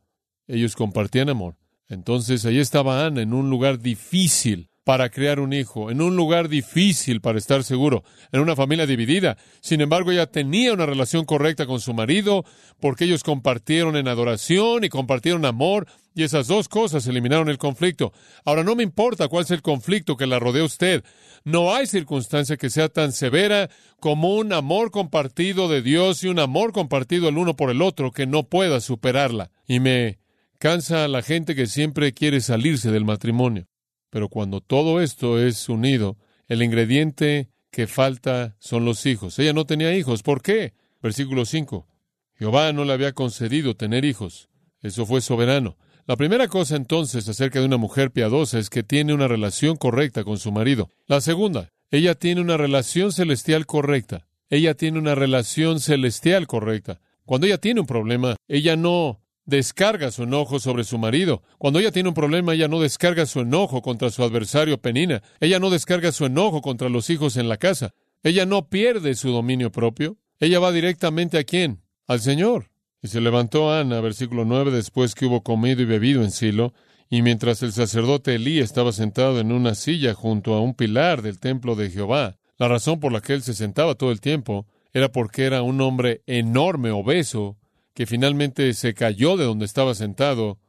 Ellos 0.47 0.77
compartían 0.77 1.27
amor. 1.27 1.57
Entonces 1.89 2.45
ahí 2.45 2.59
estaba 2.59 3.05
Ana 3.05 3.21
en 3.21 3.33
un 3.33 3.49
lugar 3.49 3.79
difícil, 3.79 4.69
para 4.87 5.09
crear 5.09 5.41
un 5.41 5.51
hijo, 5.51 5.91
en 5.91 6.01
un 6.01 6.15
lugar 6.15 6.47
difícil 6.47 7.19
para 7.19 7.37
estar 7.37 7.65
seguro, 7.65 8.05
en 8.31 8.39
una 8.39 8.55
familia 8.55 8.85
dividida. 8.85 9.35
Sin 9.59 9.81
embargo, 9.81 10.13
ella 10.13 10.27
tenía 10.27 10.71
una 10.71 10.85
relación 10.85 11.25
correcta 11.25 11.65
con 11.65 11.81
su 11.81 11.93
marido, 11.93 12.45
porque 12.79 13.03
ellos 13.03 13.21
compartieron 13.21 13.97
en 13.97 14.07
adoración 14.07 14.85
y 14.85 14.89
compartieron 14.89 15.43
amor, 15.43 15.87
y 16.15 16.23
esas 16.23 16.47
dos 16.47 16.69
cosas 16.69 17.05
eliminaron 17.05 17.49
el 17.49 17.57
conflicto. 17.57 18.13
Ahora, 18.45 18.63
no 18.63 18.77
me 18.77 18.83
importa 18.83 19.27
cuál 19.27 19.43
es 19.43 19.51
el 19.51 19.61
conflicto 19.61 20.15
que 20.15 20.25
la 20.25 20.39
rodea 20.39 20.63
usted. 20.63 21.03
No 21.43 21.75
hay 21.75 21.85
circunstancia 21.85 22.55
que 22.55 22.69
sea 22.69 22.87
tan 22.87 23.11
severa 23.11 23.69
como 23.99 24.37
un 24.37 24.53
amor 24.53 24.91
compartido 24.91 25.67
de 25.67 25.81
Dios 25.81 26.23
y 26.23 26.29
un 26.29 26.39
amor 26.39 26.71
compartido 26.71 27.27
el 27.27 27.37
uno 27.37 27.57
por 27.57 27.71
el 27.71 27.81
otro 27.81 28.13
que 28.13 28.25
no 28.25 28.43
pueda 28.43 28.79
superarla. 28.79 29.51
Y 29.67 29.81
me 29.81 30.19
cansa 30.59 31.03
a 31.03 31.09
la 31.09 31.23
gente 31.23 31.55
que 31.55 31.67
siempre 31.67 32.13
quiere 32.13 32.39
salirse 32.39 32.89
del 32.89 33.03
matrimonio. 33.03 33.67
Pero 34.09 34.29
cuando 34.29 34.61
todo 34.61 35.01
esto 35.01 35.39
es 35.39 35.69
unido, 35.69 36.17
el 36.47 36.61
ingrediente 36.61 37.49
que 37.71 37.87
falta 37.87 38.55
son 38.59 38.85
los 38.85 39.05
hijos. 39.05 39.37
Ella 39.39 39.53
no 39.53 39.65
tenía 39.65 39.95
hijos. 39.95 40.23
¿Por 40.23 40.41
qué? 40.41 40.73
Versículo 41.01 41.45
5. 41.45 41.87
Jehová 42.35 42.71
no 42.73 42.85
le 42.85 42.93
había 42.93 43.13
concedido 43.13 43.75
tener 43.75 44.05
hijos. 44.05 44.49
Eso 44.81 45.05
fue 45.05 45.21
soberano. 45.21 45.77
La 46.05 46.15
primera 46.15 46.47
cosa 46.47 46.75
entonces 46.75 47.27
acerca 47.27 47.59
de 47.59 47.65
una 47.65 47.77
mujer 47.77 48.11
piadosa 48.11 48.59
es 48.59 48.69
que 48.69 48.83
tiene 48.83 49.13
una 49.13 49.27
relación 49.27 49.75
correcta 49.75 50.23
con 50.23 50.37
su 50.37 50.51
marido. 50.51 50.89
La 51.05 51.19
segunda, 51.19 51.69
ella 51.91 52.15
tiene 52.15 52.41
una 52.41 52.55
relación 52.57 53.11
celestial 53.11 53.65
correcta. 53.65 54.27
Ella 54.49 54.73
tiene 54.73 54.99
una 54.99 55.15
relación 55.15 55.81
celestial 55.81 56.47
correcta. 56.47 57.01
Cuando 57.25 57.47
ella 57.47 57.57
tiene 57.57 57.81
un 57.81 57.87
problema, 57.87 58.37
ella 58.47 58.77
no 58.77 59.19
descarga 59.47 60.11
su 60.11 60.23
enojo 60.23 60.59
sobre 60.59 60.83
su 60.83 60.99
marido. 60.99 61.41
Cuando 61.57 61.79
ella 61.79 61.91
tiene 61.91 62.09
un 62.09 62.15
problema, 62.15 62.53
ella 62.53 62.67
no 62.67 62.79
descarga 62.79 63.25
su 63.25 63.39
enojo 63.39 63.81
contra 63.81 64.11
su 64.11 64.21
adversario 64.21 64.77
Penina. 64.77 65.23
Ella 65.39 65.57
no 65.57 65.71
descarga 65.71 66.11
su 66.11 66.25
enojo 66.25 66.61
contra 66.61 66.89
los 66.89 67.09
hijos 67.09 67.37
en 67.37 67.49
la 67.49 67.57
casa. 67.57 67.93
Ella 68.21 68.45
no 68.45 68.67
pierde 68.69 69.15
su 69.15 69.31
dominio 69.31 69.71
propio. 69.71 70.17
Ella 70.39 70.59
va 70.59 70.71
directamente 70.71 71.39
a 71.39 71.45
quién? 71.45 71.81
Al 72.07 72.19
Señor. 72.19 72.69
Y 73.01 73.07
se 73.07 73.21
levantó 73.21 73.73
Ana, 73.73 74.01
versículo 74.01 74.43
9, 74.43 74.69
después 74.71 75.15
que 75.15 75.25
hubo 75.25 75.41
comido 75.41 75.81
y 75.81 75.85
bebido 75.85 76.23
en 76.23 76.31
Silo, 76.31 76.73
Y 77.09 77.21
mientras 77.21 77.63
el 77.63 77.71
sacerdote 77.71 78.35
Elí 78.35 78.59
estaba 78.59 78.91
sentado 78.91 79.39
en 79.39 79.53
una 79.53 79.75
silla 79.75 80.13
junto 80.13 80.55
a 80.55 80.59
un 80.59 80.73
pilar 80.73 81.21
del 81.21 81.39
templo 81.39 81.75
de 81.75 81.89
Jehová, 81.89 82.35
la 82.57 82.67
razón 82.67 82.99
por 82.99 83.13
la 83.13 83.21
que 83.21 83.33
él 83.33 83.43
se 83.43 83.53
sentaba 83.53 83.95
todo 83.95 84.11
el 84.11 84.19
tiempo 84.19 84.65
era 84.91 85.09
porque 85.09 85.45
era 85.45 85.61
un 85.61 85.79
hombre 85.79 86.21
enorme, 86.25 86.91
obeso, 86.91 87.55
que 87.97 88.05
finalmente 88.05 88.75
se 88.75 88.93
cayó 88.93 89.37
de 89.37 89.45
donde 89.45 89.65
estaba 89.65 89.95
sentado 89.95 90.59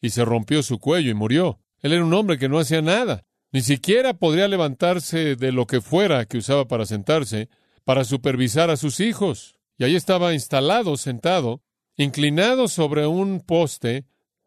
y 0.00 0.10
se 0.10 0.24
rompió 0.24 0.64
su 0.64 0.80
cuello 0.80 1.12
y 1.12 1.14
murió. 1.14 1.60
Él 1.78 1.92
era 1.92 2.04
un 2.04 2.12
hombre 2.12 2.38
que 2.38 2.48
no 2.48 2.58
hacía 2.58 2.82
nada. 2.82 3.22
Ni 3.52 3.60
siquiera 3.60 4.14
podría 4.14 4.48
levantarse 4.48 5.36
de 5.36 5.52
lo 5.52 5.68
que 5.68 5.80
fuera 5.80 6.24
que 6.24 6.38
usaba 6.38 6.66
para 6.66 6.84
sentarse, 6.84 7.48
para 7.84 8.02
supervisar 8.02 8.68
a 8.68 8.76
sus 8.76 8.98
hijos. 8.98 9.54
Y 9.78 9.84
ahí 9.84 9.94
estaba 9.94 10.34
instalado, 10.34 10.96
sentado, 10.96 11.62
inclinado 11.96 12.66
sobre 12.66 13.06
un 13.06 13.42
poste 13.42 14.04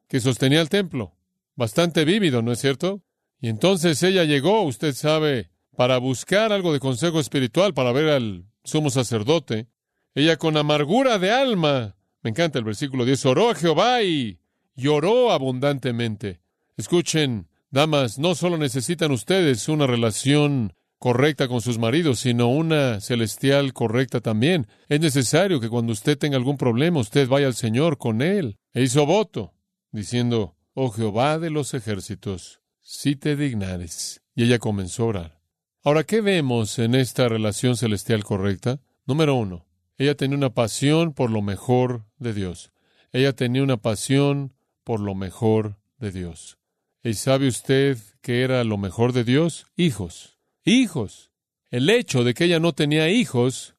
que 0.09 0.19
sostenía 0.19 0.59
el 0.59 0.67
templo. 0.67 1.15
Bastante 1.55 2.03
vívido, 2.03 2.41
¿no 2.41 2.51
es 2.51 2.59
cierto? 2.59 3.01
Y 3.39 3.47
entonces 3.47 4.03
ella 4.03 4.25
llegó, 4.25 4.63
usted 4.63 4.93
sabe, 4.93 5.51
para 5.77 5.99
buscar 5.99 6.51
algo 6.51 6.73
de 6.73 6.81
consejo 6.81 7.21
espiritual, 7.21 7.73
para 7.73 7.93
ver 7.93 8.09
al 8.09 8.43
sumo 8.65 8.89
sacerdote. 8.89 9.69
Ella 10.15 10.35
con 10.35 10.57
amargura 10.57 11.17
de 11.17 11.31
alma, 11.31 11.95
me 12.25 12.31
encanta 12.31 12.57
el 12.57 12.65
versículo 12.65 13.05
10, 13.05 13.23
oró 13.27 13.51
a 13.51 13.53
Jehová 13.53 14.01
y 14.01 14.39
lloró 14.75 15.31
abundantemente. 15.31 16.41
Escuchen, 16.75 17.49
damas, 17.69 18.17
no 18.17 18.33
solo 18.33 18.57
necesitan 18.57 19.11
ustedes 19.11 19.69
una 19.69 19.85
relación 19.85 20.73
correcta 20.97 21.47
con 21.47 21.61
sus 21.61 21.77
maridos, 21.77 22.21
sino 22.21 22.47
una 22.47 22.99
celestial 22.99 23.73
correcta 23.73 24.21
también. 24.21 24.65
Es 24.89 25.01
necesario 25.01 25.59
que 25.59 25.69
cuando 25.69 25.93
usted 25.93 26.17
tenga 26.17 26.35
algún 26.35 26.57
problema, 26.57 26.99
usted 26.99 27.27
vaya 27.27 27.45
al 27.45 27.53
Señor 27.53 27.99
con 27.99 28.23
él. 28.23 28.57
E 28.73 28.81
hizo 28.81 29.05
voto, 29.05 29.53
diciendo, 29.91 30.55
Oh 30.73 30.89
Jehová 30.89 31.37
de 31.37 31.51
los 31.51 31.75
ejércitos, 31.75 32.59
si 32.81 33.15
te 33.15 33.35
dignares. 33.35 34.23
Y 34.33 34.45
ella 34.45 34.57
comenzó 34.57 35.03
a 35.03 35.05
orar. 35.05 35.41
Ahora, 35.83 36.05
¿qué 36.05 36.21
vemos 36.21 36.79
en 36.79 36.95
esta 36.95 37.29
relación 37.29 37.77
celestial 37.77 38.23
correcta? 38.23 38.79
Número 39.05 39.35
uno, 39.35 39.67
ella 39.97 40.15
tenía 40.15 40.37
una 40.37 40.53
pasión 40.53 41.13
por 41.13 41.31
lo 41.31 41.41
mejor 41.41 42.05
de 42.17 42.33
Dios. 42.33 42.71
Ella 43.11 43.33
tenía 43.33 43.63
una 43.63 43.77
pasión 43.77 44.53
por 44.83 44.99
lo 44.99 45.15
mejor 45.15 45.77
de 45.97 46.11
Dios. 46.11 46.57
¿Y 47.03 47.13
sabe 47.13 47.47
usted 47.47 47.97
qué 48.21 48.43
era 48.43 48.63
lo 48.63 48.77
mejor 48.77 49.13
de 49.13 49.23
Dios? 49.23 49.67
Hijos. 49.75 50.39
Hijos. 50.63 51.31
El 51.69 51.89
hecho 51.89 52.23
de 52.23 52.33
que 52.33 52.45
ella 52.45 52.59
no 52.59 52.73
tenía 52.73 53.09
hijos 53.09 53.75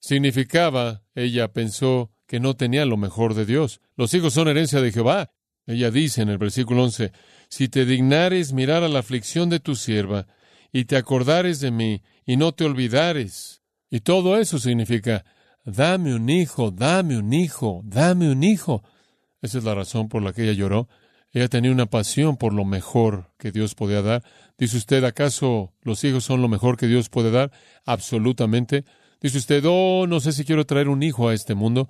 significaba, 0.00 1.02
ella 1.14 1.52
pensó, 1.52 2.10
que 2.26 2.40
no 2.40 2.56
tenía 2.56 2.84
lo 2.84 2.96
mejor 2.96 3.34
de 3.34 3.46
Dios. 3.46 3.80
Los 3.96 4.12
hijos 4.14 4.34
son 4.34 4.48
herencia 4.48 4.80
de 4.80 4.92
Jehová. 4.92 5.30
Ella 5.66 5.90
dice 5.90 6.22
en 6.22 6.28
el 6.28 6.38
versículo 6.38 6.84
11, 6.84 7.12
si 7.48 7.68
te 7.68 7.84
dignares 7.84 8.52
mirar 8.52 8.82
a 8.82 8.88
la 8.88 8.98
aflicción 9.00 9.50
de 9.50 9.60
tu 9.60 9.76
sierva, 9.76 10.26
y 10.72 10.86
te 10.86 10.96
acordares 10.96 11.60
de 11.60 11.70
mí, 11.70 12.02
y 12.26 12.36
no 12.36 12.52
te 12.52 12.64
olvidares. 12.64 13.62
Y 13.88 14.00
todo 14.00 14.38
eso 14.38 14.58
significa, 14.58 15.24
dame 15.64 16.14
un 16.14 16.28
hijo, 16.28 16.70
dame 16.70 17.18
un 17.18 17.32
hijo, 17.32 17.82
dame 17.84 18.30
un 18.30 18.42
hijo. 18.42 18.82
Esa 19.42 19.58
es 19.58 19.64
la 19.64 19.74
razón 19.74 20.08
por 20.08 20.22
la 20.22 20.32
que 20.32 20.44
ella 20.44 20.52
lloró. 20.52 20.88
Ella 21.32 21.48
tenía 21.48 21.72
una 21.72 21.86
pasión 21.86 22.36
por 22.36 22.52
lo 22.52 22.64
mejor 22.64 23.32
que 23.38 23.50
Dios 23.50 23.74
podía 23.74 24.02
dar. 24.02 24.22
Dice 24.56 24.76
usted, 24.76 25.02
¿acaso 25.04 25.74
los 25.82 26.04
hijos 26.04 26.24
son 26.24 26.40
lo 26.40 26.48
mejor 26.48 26.76
que 26.76 26.86
Dios 26.86 27.08
puede 27.08 27.30
dar? 27.30 27.50
Absolutamente. 27.84 28.84
Dice 29.20 29.38
usted, 29.38 29.64
oh, 29.66 30.06
no 30.06 30.20
sé 30.20 30.32
si 30.32 30.44
quiero 30.44 30.64
traer 30.64 30.88
un 30.88 31.02
hijo 31.02 31.28
a 31.28 31.34
este 31.34 31.54
mundo. 31.54 31.88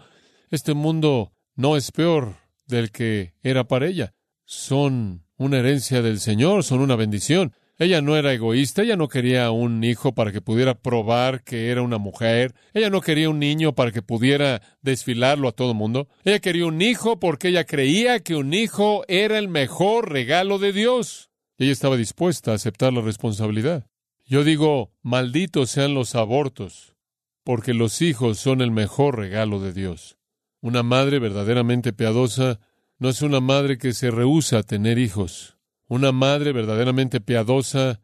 Este 0.51 0.73
mundo 0.73 1.33
no 1.57 1.77
es 1.77 1.93
peor 1.93 2.37
del 2.67 2.91
que 2.91 3.35
era 3.43 3.65
para 3.65 3.87
ella. 3.87 4.15
Son 4.47 5.27
una 5.37 5.59
herencia 5.59 6.01
del 6.01 6.21
Señor, 6.21 6.65
son 6.65 6.81
una 6.81 6.97
bendición. 6.97 7.53
Ella 7.77 8.01
no 8.01 8.17
era 8.17 8.33
egoísta, 8.33 8.83
ella 8.83 8.97
no 8.97 9.09
quería 9.09 9.51
un 9.51 9.83
hijo 9.83 10.15
para 10.15 10.31
que 10.31 10.41
pudiera 10.41 10.75
probar 10.75 11.43
que 11.43 11.71
era 11.71 11.83
una 11.83 11.99
mujer, 11.99 12.55
ella 12.73 12.89
no 12.89 13.01
quería 13.01 13.29
un 13.29 13.41
niño 13.41 13.75
para 13.75 13.91
que 13.91 14.01
pudiera 14.01 14.63
desfilarlo 14.81 15.49
a 15.49 15.53
todo 15.53 15.75
mundo, 15.75 16.09
ella 16.25 16.39
quería 16.39 16.67
un 16.67 16.81
hijo 16.81 17.19
porque 17.19 17.49
ella 17.49 17.65
creía 17.65 18.21
que 18.21 18.37
un 18.37 18.55
hijo 18.55 19.05
era 19.09 19.39
el 19.39 19.49
mejor 19.49 20.13
regalo 20.13 20.59
de 20.59 20.73
Dios. 20.73 21.31
ella 21.59 21.73
estaba 21.73 21.97
dispuesta 21.97 22.53
a 22.53 22.55
aceptar 22.55 22.93
la 22.93 23.01
responsabilidad. 23.01 23.87
Yo 24.25 24.45
digo, 24.45 24.93
malditos 25.03 25.71
sean 25.71 25.95
los 25.95 26.15
abortos, 26.15 26.95
porque 27.43 27.75
los 27.75 28.03
hijos 28.03 28.39
son 28.39 28.61
el 28.61 28.71
mejor 28.71 29.19
regalo 29.19 29.61
de 29.61 29.73
Dios. 29.73 30.17
Una 30.61 30.83
madre 30.83 31.19
verdaderamente 31.19 31.93
piadosa 31.93 32.61
no 32.99 33.09
es 33.09 33.21
una 33.21 33.41
madre 33.41 33.79
que 33.79 33.93
se 33.93 34.11
rehúsa 34.11 34.59
a 34.59 34.63
tener 34.63 34.99
hijos. 34.99 35.54
Una 35.87 36.13
madre 36.13 36.53
verdaderamente 36.53 37.21
piadosa 37.21 38.01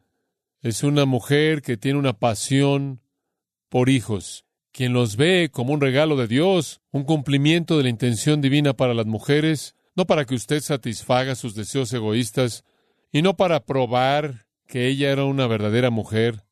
es 0.61 0.83
una 0.83 1.05
mujer 1.05 1.61
que 1.61 1.77
tiene 1.77 1.97
una 1.97 2.13
pasión 2.13 3.01
por 3.69 3.89
hijos, 3.89 4.45
quien 4.71 4.93
los 4.93 5.15
ve 5.15 5.49
como 5.51 5.73
un 5.73 5.81
regalo 5.81 6.15
de 6.15 6.27
Dios, 6.27 6.81
un 6.91 7.03
cumplimiento 7.03 7.77
de 7.77 7.83
la 7.83 7.89
intención 7.89 8.41
divina 8.41 8.73
para 8.73 8.93
las 8.93 9.07
mujeres, 9.07 9.75
no 9.95 10.05
para 10.05 10.25
que 10.25 10.35
usted 10.35 10.61
satisfaga 10.61 11.35
sus 11.35 11.55
deseos 11.55 11.91
egoístas, 11.93 12.63
y 13.11 13.21
no 13.21 13.35
para 13.35 13.65
probar 13.65 14.45
que 14.67 14.87
ella 14.87 15.11
era 15.11 15.25
una 15.25 15.47
verdadera 15.47 15.89
mujer, 15.89 16.43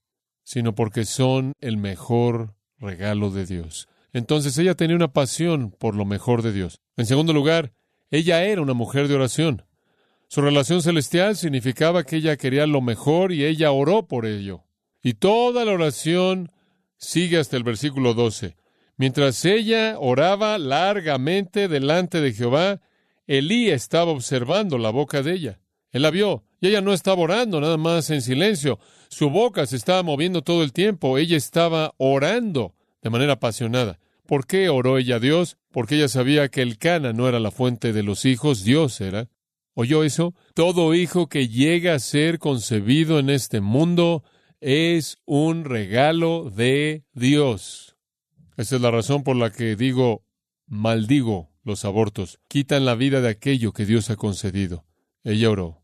sino 0.43 0.74
porque 0.74 1.05
son 1.05 1.53
el 1.62 1.77
mejor 1.77 2.55
regalo 2.79 3.29
de 3.29 3.45
Dios. 3.45 3.88
Entonces 4.12 4.57
ella 4.57 4.75
tenía 4.75 4.95
una 4.95 5.13
pasión 5.13 5.71
por 5.71 5.95
lo 5.95 6.05
mejor 6.05 6.41
de 6.41 6.51
Dios. 6.51 6.81
En 6.98 7.05
segundo 7.05 7.33
lugar, 7.33 7.71
ella 8.09 8.43
era 8.43 8.62
una 8.62 8.74
mujer 8.74 9.07
de 9.07 9.15
oración. 9.15 9.63
Su 10.31 10.41
relación 10.41 10.83
celestial 10.83 11.36
significaba 11.36 12.03
que 12.03 12.17
ella 12.17 12.38
quería 12.38 12.67
lo 12.67 12.81
mejor 12.81 13.31
y 13.31 13.45
ella 13.45 13.71
oró 13.71 14.05
por 14.07 14.27
ello. 14.27 14.63
Y 15.01 15.15
toda 15.15 15.65
la 15.65 15.71
oración 15.71 16.51
sigue 16.98 17.39
hasta 17.39 17.57
el 17.57 17.63
versículo 17.63 18.13
12. 18.13 18.55
Mientras 18.95 19.43
ella 19.43 19.95
oraba 19.98 20.59
largamente 20.59 21.67
delante 21.67 22.21
de 22.21 22.33
Jehová, 22.33 22.79
Elí 23.25 23.71
estaba 23.71 24.12
observando 24.12 24.77
la 24.77 24.91
boca 24.91 25.24
de 25.24 25.33
ella. 25.33 25.59
Él 25.91 26.03
la 26.03 26.12
vio, 26.12 26.43
y 26.62 26.67
ella 26.67 26.81
no 26.81 26.93
estaba 26.93 27.24
orando 27.24 27.59
nada 27.59 27.77
más 27.77 28.12
en 28.12 28.21
silencio. 28.21 28.77
Su 29.07 29.31
boca 29.31 29.65
se 29.65 29.77
estaba 29.77 30.03
moviendo 30.03 30.43
todo 30.43 30.62
el 30.62 30.74
tiempo. 30.74 31.17
Ella 31.17 31.38
estaba 31.38 31.95
orando 31.98 32.75
de 33.01 33.09
manera 33.09 33.33
apasionada. 33.33 33.98
¿Por 34.27 34.45
qué 34.45 34.69
oró 34.69 35.00
ella 35.00 35.15
a 35.15 35.19
Dios? 35.19 35.57
Porque 35.71 35.95
ella 35.95 36.07
sabía 36.07 36.50
que 36.50 36.62
el 36.62 36.77
Cana 36.77 37.13
no 37.13 37.27
era 37.27 37.39
la 37.39 37.50
fuente 37.50 37.93
de 37.93 38.03
los 38.03 38.25
hijos, 38.25 38.63
Dios 38.63 39.01
era. 39.01 39.27
¿Oyó 39.81 40.03
eso? 40.03 40.36
Todo 40.55 40.93
hijo 40.93 41.29
que 41.29 41.48
llega 41.48 41.95
a 41.95 42.00
ser 42.00 42.38
concebido 42.38 43.17
en 43.17 43.29
este 43.29 43.62
mundo 43.62 44.25
es 44.59 45.19
un 45.24 45.63
regalo 45.63 46.50
de 46.50 47.05
Dios. 47.13 47.95
Esa 48.57 48.75
es 48.75 48.81
la 48.81 48.91
razón 48.91 49.24
por 49.24 49.38
la 49.38 49.53
que 49.53 49.77
digo, 49.77 50.25
maldigo 50.67 51.53
los 51.63 51.86
abortos. 51.86 52.41
Quitan 52.50 52.83
la 52.83 52.95
vida 52.95 53.21
de 53.21 53.29
aquello 53.29 53.71
que 53.71 53.86
Dios 53.86 54.09
ha 54.09 54.17
concedido. 54.17 54.83
Ella 55.24 55.50
oró. 55.50 55.81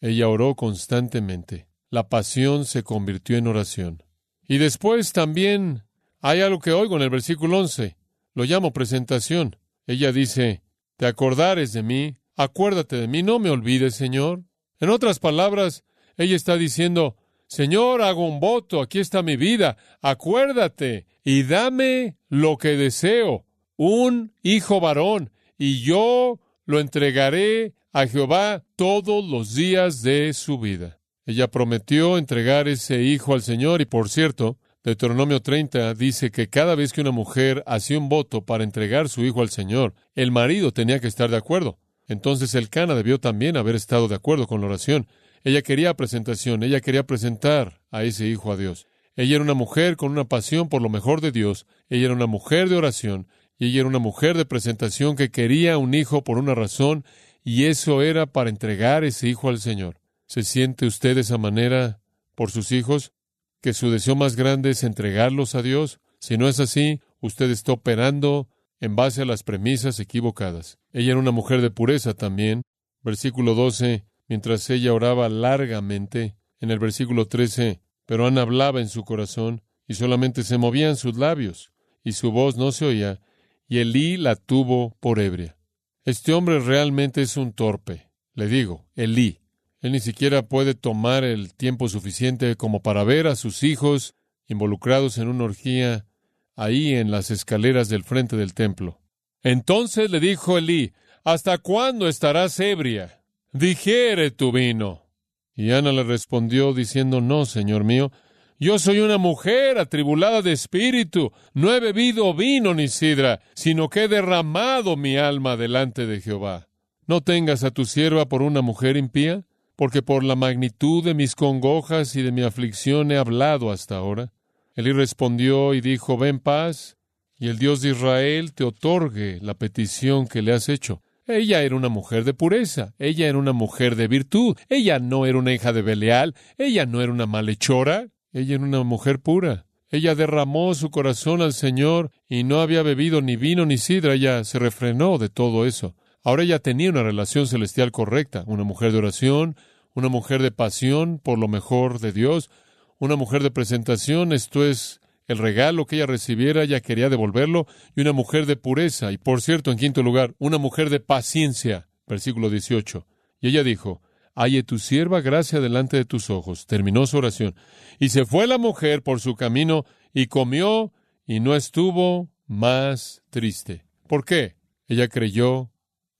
Ella 0.00 0.26
oró 0.26 0.54
constantemente. 0.54 1.68
La 1.90 2.08
pasión 2.08 2.64
se 2.64 2.82
convirtió 2.82 3.36
en 3.36 3.46
oración. 3.46 4.02
Y 4.48 4.56
después 4.56 5.12
también 5.12 5.82
hay 6.22 6.40
algo 6.40 6.60
que 6.60 6.72
oigo 6.72 6.96
en 6.96 7.02
el 7.02 7.10
versículo 7.10 7.58
11. 7.58 7.98
Lo 8.32 8.44
llamo 8.44 8.72
presentación. 8.72 9.58
Ella 9.86 10.12
dice, 10.12 10.62
te 10.96 11.04
acordares 11.04 11.74
de 11.74 11.82
mí 11.82 12.16
acuérdate 12.36 12.96
de 12.96 13.08
mí, 13.08 13.22
no 13.22 13.38
me 13.38 13.50
olvides, 13.50 13.94
Señor. 13.94 14.42
En 14.80 14.90
otras 14.90 15.18
palabras, 15.18 15.84
ella 16.16 16.36
está 16.36 16.56
diciendo, 16.56 17.16
Señor, 17.46 18.02
hago 18.02 18.26
un 18.26 18.40
voto, 18.40 18.80
aquí 18.80 18.98
está 18.98 19.22
mi 19.22 19.36
vida, 19.36 19.76
acuérdate 20.02 21.06
y 21.24 21.42
dame 21.44 22.16
lo 22.28 22.58
que 22.58 22.76
deseo, 22.76 23.44
un 23.76 24.32
hijo 24.42 24.80
varón, 24.80 25.30
y 25.58 25.82
yo 25.82 26.40
lo 26.66 26.80
entregaré 26.80 27.74
a 27.92 28.06
Jehová 28.06 28.64
todos 28.76 29.24
los 29.24 29.54
días 29.54 30.02
de 30.02 30.32
su 30.34 30.58
vida. 30.58 30.98
Ella 31.26 31.48
prometió 31.48 32.18
entregar 32.18 32.68
ese 32.68 33.02
hijo 33.02 33.34
al 33.34 33.42
Señor 33.42 33.80
y 33.80 33.86
por 33.86 34.08
cierto, 34.08 34.58
Deuteronomio 34.82 35.40
30 35.40 35.94
dice 35.94 36.30
que 36.30 36.50
cada 36.50 36.74
vez 36.74 36.92
que 36.92 37.00
una 37.00 37.10
mujer 37.10 37.62
hacía 37.66 37.98
un 37.98 38.10
voto 38.10 38.44
para 38.44 38.64
entregar 38.64 39.08
su 39.08 39.24
hijo 39.24 39.40
al 39.40 39.48
Señor, 39.48 39.94
el 40.14 40.30
marido 40.30 40.72
tenía 40.72 41.00
que 41.00 41.06
estar 41.06 41.30
de 41.30 41.38
acuerdo. 41.38 41.78
Entonces 42.06 42.54
el 42.54 42.68
Cana 42.68 42.94
debió 42.94 43.18
también 43.18 43.56
haber 43.56 43.74
estado 43.74 44.08
de 44.08 44.14
acuerdo 44.14 44.46
con 44.46 44.60
la 44.60 44.66
oración. 44.66 45.06
Ella 45.42 45.62
quería 45.62 45.94
presentación, 45.94 46.62
ella 46.62 46.80
quería 46.80 47.06
presentar 47.06 47.80
a 47.90 48.04
ese 48.04 48.26
hijo 48.26 48.52
a 48.52 48.56
Dios. 48.56 48.86
Ella 49.16 49.36
era 49.36 49.44
una 49.44 49.54
mujer 49.54 49.96
con 49.96 50.10
una 50.10 50.24
pasión 50.24 50.68
por 50.68 50.82
lo 50.82 50.88
mejor 50.88 51.20
de 51.20 51.30
Dios, 51.30 51.66
ella 51.88 52.06
era 52.06 52.14
una 52.14 52.26
mujer 52.26 52.68
de 52.68 52.76
oración, 52.76 53.28
y 53.58 53.66
ella 53.66 53.80
era 53.80 53.88
una 53.88 53.98
mujer 53.98 54.36
de 54.36 54.44
presentación 54.44 55.16
que 55.16 55.30
quería 55.30 55.78
un 55.78 55.94
hijo 55.94 56.24
por 56.24 56.38
una 56.38 56.54
razón, 56.54 57.04
y 57.44 57.64
eso 57.64 58.02
era 58.02 58.26
para 58.26 58.50
entregar 58.50 59.04
ese 59.04 59.28
hijo 59.28 59.48
al 59.48 59.60
Señor. 59.60 60.00
¿Se 60.26 60.42
siente 60.42 60.86
usted 60.86 61.14
de 61.14 61.20
esa 61.20 61.38
manera 61.38 62.00
por 62.34 62.50
sus 62.50 62.72
hijos? 62.72 63.12
¿Que 63.60 63.74
su 63.74 63.90
deseo 63.90 64.16
más 64.16 64.34
grande 64.34 64.70
es 64.70 64.82
entregarlos 64.82 65.54
a 65.54 65.62
Dios? 65.62 66.00
Si 66.18 66.36
no 66.36 66.48
es 66.48 66.58
así, 66.58 67.00
usted 67.20 67.50
está 67.50 67.72
operando 67.72 68.48
en 68.80 68.96
base 68.96 69.22
a 69.22 69.24
las 69.24 69.42
premisas 69.42 70.00
equivocadas. 70.00 70.78
Ella 70.92 71.12
era 71.12 71.20
una 71.20 71.30
mujer 71.30 71.60
de 71.60 71.70
pureza 71.70 72.14
también. 72.14 72.62
Versículo 73.02 73.54
12. 73.54 74.04
mientras 74.28 74.68
ella 74.70 74.92
oraba 74.92 75.28
largamente. 75.28 76.36
En 76.60 76.70
el 76.70 76.78
versículo 76.78 77.26
13, 77.26 77.82
pero 78.06 78.26
Ana 78.26 78.42
hablaba 78.42 78.80
en 78.80 78.88
su 78.88 79.04
corazón 79.04 79.60
y 79.86 79.94
solamente 79.94 80.44
se 80.44 80.56
movían 80.56 80.96
sus 80.96 81.18
labios 81.18 81.72
y 82.02 82.12
su 82.12 82.30
voz 82.32 82.56
no 82.56 82.72
se 82.72 82.86
oía 82.86 83.20
y 83.68 83.78
Elí 83.78 84.16
la 84.16 84.36
tuvo 84.36 84.96
por 85.00 85.18
ebria. 85.18 85.56
Este 86.04 86.32
hombre 86.32 86.60
realmente 86.60 87.22
es 87.22 87.36
un 87.36 87.52
torpe. 87.52 88.10
Le 88.34 88.46
digo, 88.46 88.86
Elí. 88.94 89.40
Él 89.80 89.92
ni 89.92 90.00
siquiera 90.00 90.48
puede 90.48 90.74
tomar 90.74 91.24
el 91.24 91.54
tiempo 91.54 91.88
suficiente 91.88 92.56
como 92.56 92.80
para 92.80 93.04
ver 93.04 93.26
a 93.26 93.36
sus 93.36 93.62
hijos 93.62 94.14
involucrados 94.46 95.18
en 95.18 95.28
una 95.28 95.44
orgía 95.44 96.06
ahí 96.56 96.94
en 96.94 97.10
las 97.10 97.30
escaleras 97.30 97.88
del 97.88 98.04
frente 98.04 98.36
del 98.36 98.54
templo. 98.54 99.00
Entonces 99.42 100.10
le 100.10 100.20
dijo 100.20 100.58
Elí, 100.58 100.92
¿Hasta 101.24 101.58
cuándo 101.58 102.06
estarás 102.06 102.60
ebria? 102.60 103.22
Digiere 103.52 104.30
tu 104.30 104.52
vino. 104.52 105.06
Y 105.54 105.70
Ana 105.70 105.92
le 105.92 106.02
respondió 106.02 106.74
diciendo, 106.74 107.20
No, 107.20 107.46
señor 107.46 107.84
mío, 107.84 108.12
yo 108.58 108.78
soy 108.78 109.00
una 109.00 109.18
mujer 109.18 109.78
atribulada 109.78 110.42
de 110.42 110.52
espíritu, 110.52 111.32
no 111.54 111.72
he 111.72 111.80
bebido 111.80 112.34
vino 112.34 112.74
ni 112.74 112.88
sidra, 112.88 113.40
sino 113.54 113.88
que 113.88 114.04
he 114.04 114.08
derramado 114.08 114.96
mi 114.96 115.16
alma 115.16 115.56
delante 115.56 116.06
de 116.06 116.20
Jehová. 116.20 116.68
No 117.06 117.20
tengas 117.20 117.64
a 117.64 117.70
tu 117.70 117.84
sierva 117.84 118.26
por 118.26 118.42
una 118.42 118.62
mujer 118.62 118.96
impía, 118.96 119.44
porque 119.76 120.02
por 120.02 120.24
la 120.24 120.36
magnitud 120.36 121.04
de 121.04 121.14
mis 121.14 121.34
congojas 121.34 122.14
y 122.16 122.22
de 122.22 122.32
mi 122.32 122.42
aflicción 122.42 123.10
he 123.10 123.16
hablado 123.16 123.70
hasta 123.70 123.96
ahora. 123.96 124.32
Elí 124.74 124.92
respondió 124.92 125.74
y 125.74 125.80
dijo, 125.80 126.18
Ven 126.18 126.40
paz, 126.40 126.96
y 127.38 127.48
el 127.48 127.58
Dios 127.58 127.80
de 127.80 127.90
Israel 127.90 128.54
te 128.54 128.64
otorgue 128.64 129.38
la 129.40 129.54
petición 129.54 130.26
que 130.26 130.42
le 130.42 130.52
has 130.52 130.68
hecho. 130.68 131.02
Ella 131.26 131.62
era 131.62 131.74
una 131.74 131.88
mujer 131.88 132.24
de 132.24 132.34
pureza, 132.34 132.94
ella 132.98 133.28
era 133.28 133.38
una 133.38 133.52
mujer 133.52 133.96
de 133.96 134.08
virtud, 134.08 134.56
ella 134.68 134.98
no 134.98 135.26
era 135.26 135.38
una 135.38 135.54
hija 135.54 135.72
de 135.72 135.82
Belial, 135.82 136.34
ella 136.58 136.86
no 136.86 137.00
era 137.00 137.12
una 137.12 137.26
malhechora, 137.26 138.08
ella 138.32 138.56
era 138.56 138.64
una 138.64 138.82
mujer 138.82 139.20
pura. 139.20 139.66
Ella 139.90 140.14
derramó 140.14 140.74
su 140.74 140.90
corazón 140.90 141.40
al 141.40 141.52
Señor 141.52 142.10
y 142.28 142.42
no 142.42 142.60
había 142.60 142.82
bebido 142.82 143.22
ni 143.22 143.36
vino 143.36 143.64
ni 143.64 143.78
sidra, 143.78 144.14
ella 144.14 144.42
se 144.44 144.58
refrenó 144.58 145.18
de 145.18 145.28
todo 145.28 145.66
eso. 145.66 145.94
Ahora 146.24 146.42
ella 146.42 146.58
tenía 146.58 146.90
una 146.90 147.02
relación 147.02 147.46
celestial 147.46 147.92
correcta, 147.92 148.42
una 148.46 148.64
mujer 148.64 148.92
de 148.92 148.98
oración, 148.98 149.56
una 149.94 150.08
mujer 150.08 150.42
de 150.42 150.50
pasión 150.50 151.20
por 151.22 151.38
lo 151.38 151.48
mejor 151.48 152.00
de 152.00 152.12
Dios, 152.12 152.50
una 152.98 153.16
mujer 153.16 153.42
de 153.42 153.50
presentación, 153.50 154.32
esto 154.32 154.64
es 154.64 155.00
el 155.26 155.38
regalo 155.38 155.86
que 155.86 155.96
ella 155.96 156.06
recibiera, 156.06 156.62
ella 156.62 156.80
quería 156.80 157.08
devolverlo, 157.08 157.66
y 157.96 158.02
una 158.02 158.12
mujer 158.12 158.46
de 158.46 158.56
pureza, 158.56 159.12
y 159.12 159.18
por 159.18 159.40
cierto, 159.40 159.70
en 159.70 159.78
quinto 159.78 160.02
lugar, 160.02 160.34
una 160.38 160.58
mujer 160.58 160.90
de 160.90 161.00
paciencia, 161.00 161.88
versículo 162.06 162.50
18. 162.50 163.06
Y 163.40 163.48
ella 163.48 163.62
dijo, 163.62 164.02
Halle 164.34 164.64
tu 164.64 164.78
sierva 164.78 165.20
gracia 165.20 165.60
delante 165.60 165.96
de 165.96 166.04
tus 166.04 166.28
ojos. 166.28 166.66
Terminó 166.66 167.06
su 167.06 167.18
oración. 167.18 167.54
Y 168.00 168.08
se 168.08 168.26
fue 168.26 168.46
la 168.46 168.58
mujer 168.58 169.02
por 169.02 169.20
su 169.20 169.36
camino 169.36 169.84
y 170.12 170.26
comió 170.26 170.92
y 171.26 171.40
no 171.40 171.54
estuvo 171.54 172.30
más 172.46 173.22
triste. 173.30 173.86
¿Por 174.08 174.24
qué? 174.24 174.56
Ella 174.88 175.08
creyó 175.08 175.70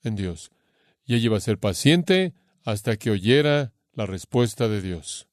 en 0.03 0.15
Dios. 0.15 0.53
Y 1.05 1.15
ella 1.15 1.25
iba 1.25 1.37
a 1.37 1.41
ser 1.41 1.59
paciente 1.59 2.35
hasta 2.65 2.97
que 2.97 3.11
oyera 3.11 3.73
la 3.93 4.07
respuesta 4.07 4.69
de 4.69 4.81
Dios. 4.81 5.29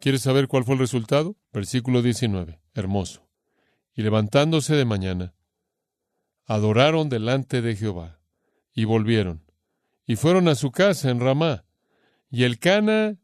¿Quieres 0.00 0.22
saber 0.22 0.46
cuál 0.46 0.64
fue 0.64 0.74
el 0.74 0.80
resultado? 0.80 1.36
Versículo 1.52 2.02
19. 2.02 2.60
Hermoso. 2.74 3.28
Y 3.94 4.02
levantándose 4.02 4.76
de 4.76 4.84
mañana, 4.84 5.34
adoraron 6.46 7.08
delante 7.08 7.62
de 7.62 7.74
Jehová 7.74 8.20
y 8.72 8.84
volvieron 8.84 9.48
y 10.08 10.16
fueron 10.16 10.48
a 10.48 10.54
su 10.54 10.70
casa 10.70 11.10
en 11.10 11.20
Ramá. 11.20 11.64
Y 12.30 12.44
el 12.44 12.58
Cana 12.58 13.18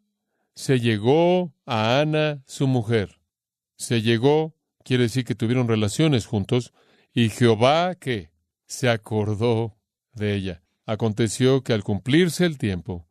se 0.54 0.80
llegó 0.80 1.54
a 1.64 2.00
Ana, 2.00 2.42
su 2.46 2.66
mujer. 2.66 3.20
Se 3.76 4.02
llegó, 4.02 4.54
quiere 4.84 5.04
decir 5.04 5.24
que 5.24 5.34
tuvieron 5.34 5.66
relaciones 5.66 6.26
juntos, 6.26 6.72
y 7.12 7.30
Jehová 7.30 7.94
que 7.94 8.30
se 8.66 8.90
acordó 8.90 9.76
de 10.12 10.34
ella. 10.34 10.62
Aconteció 10.84 11.62
que 11.62 11.72
al 11.72 11.82
cumplirse 11.82 12.44
el 12.44 12.58
tiempo, 12.58 13.06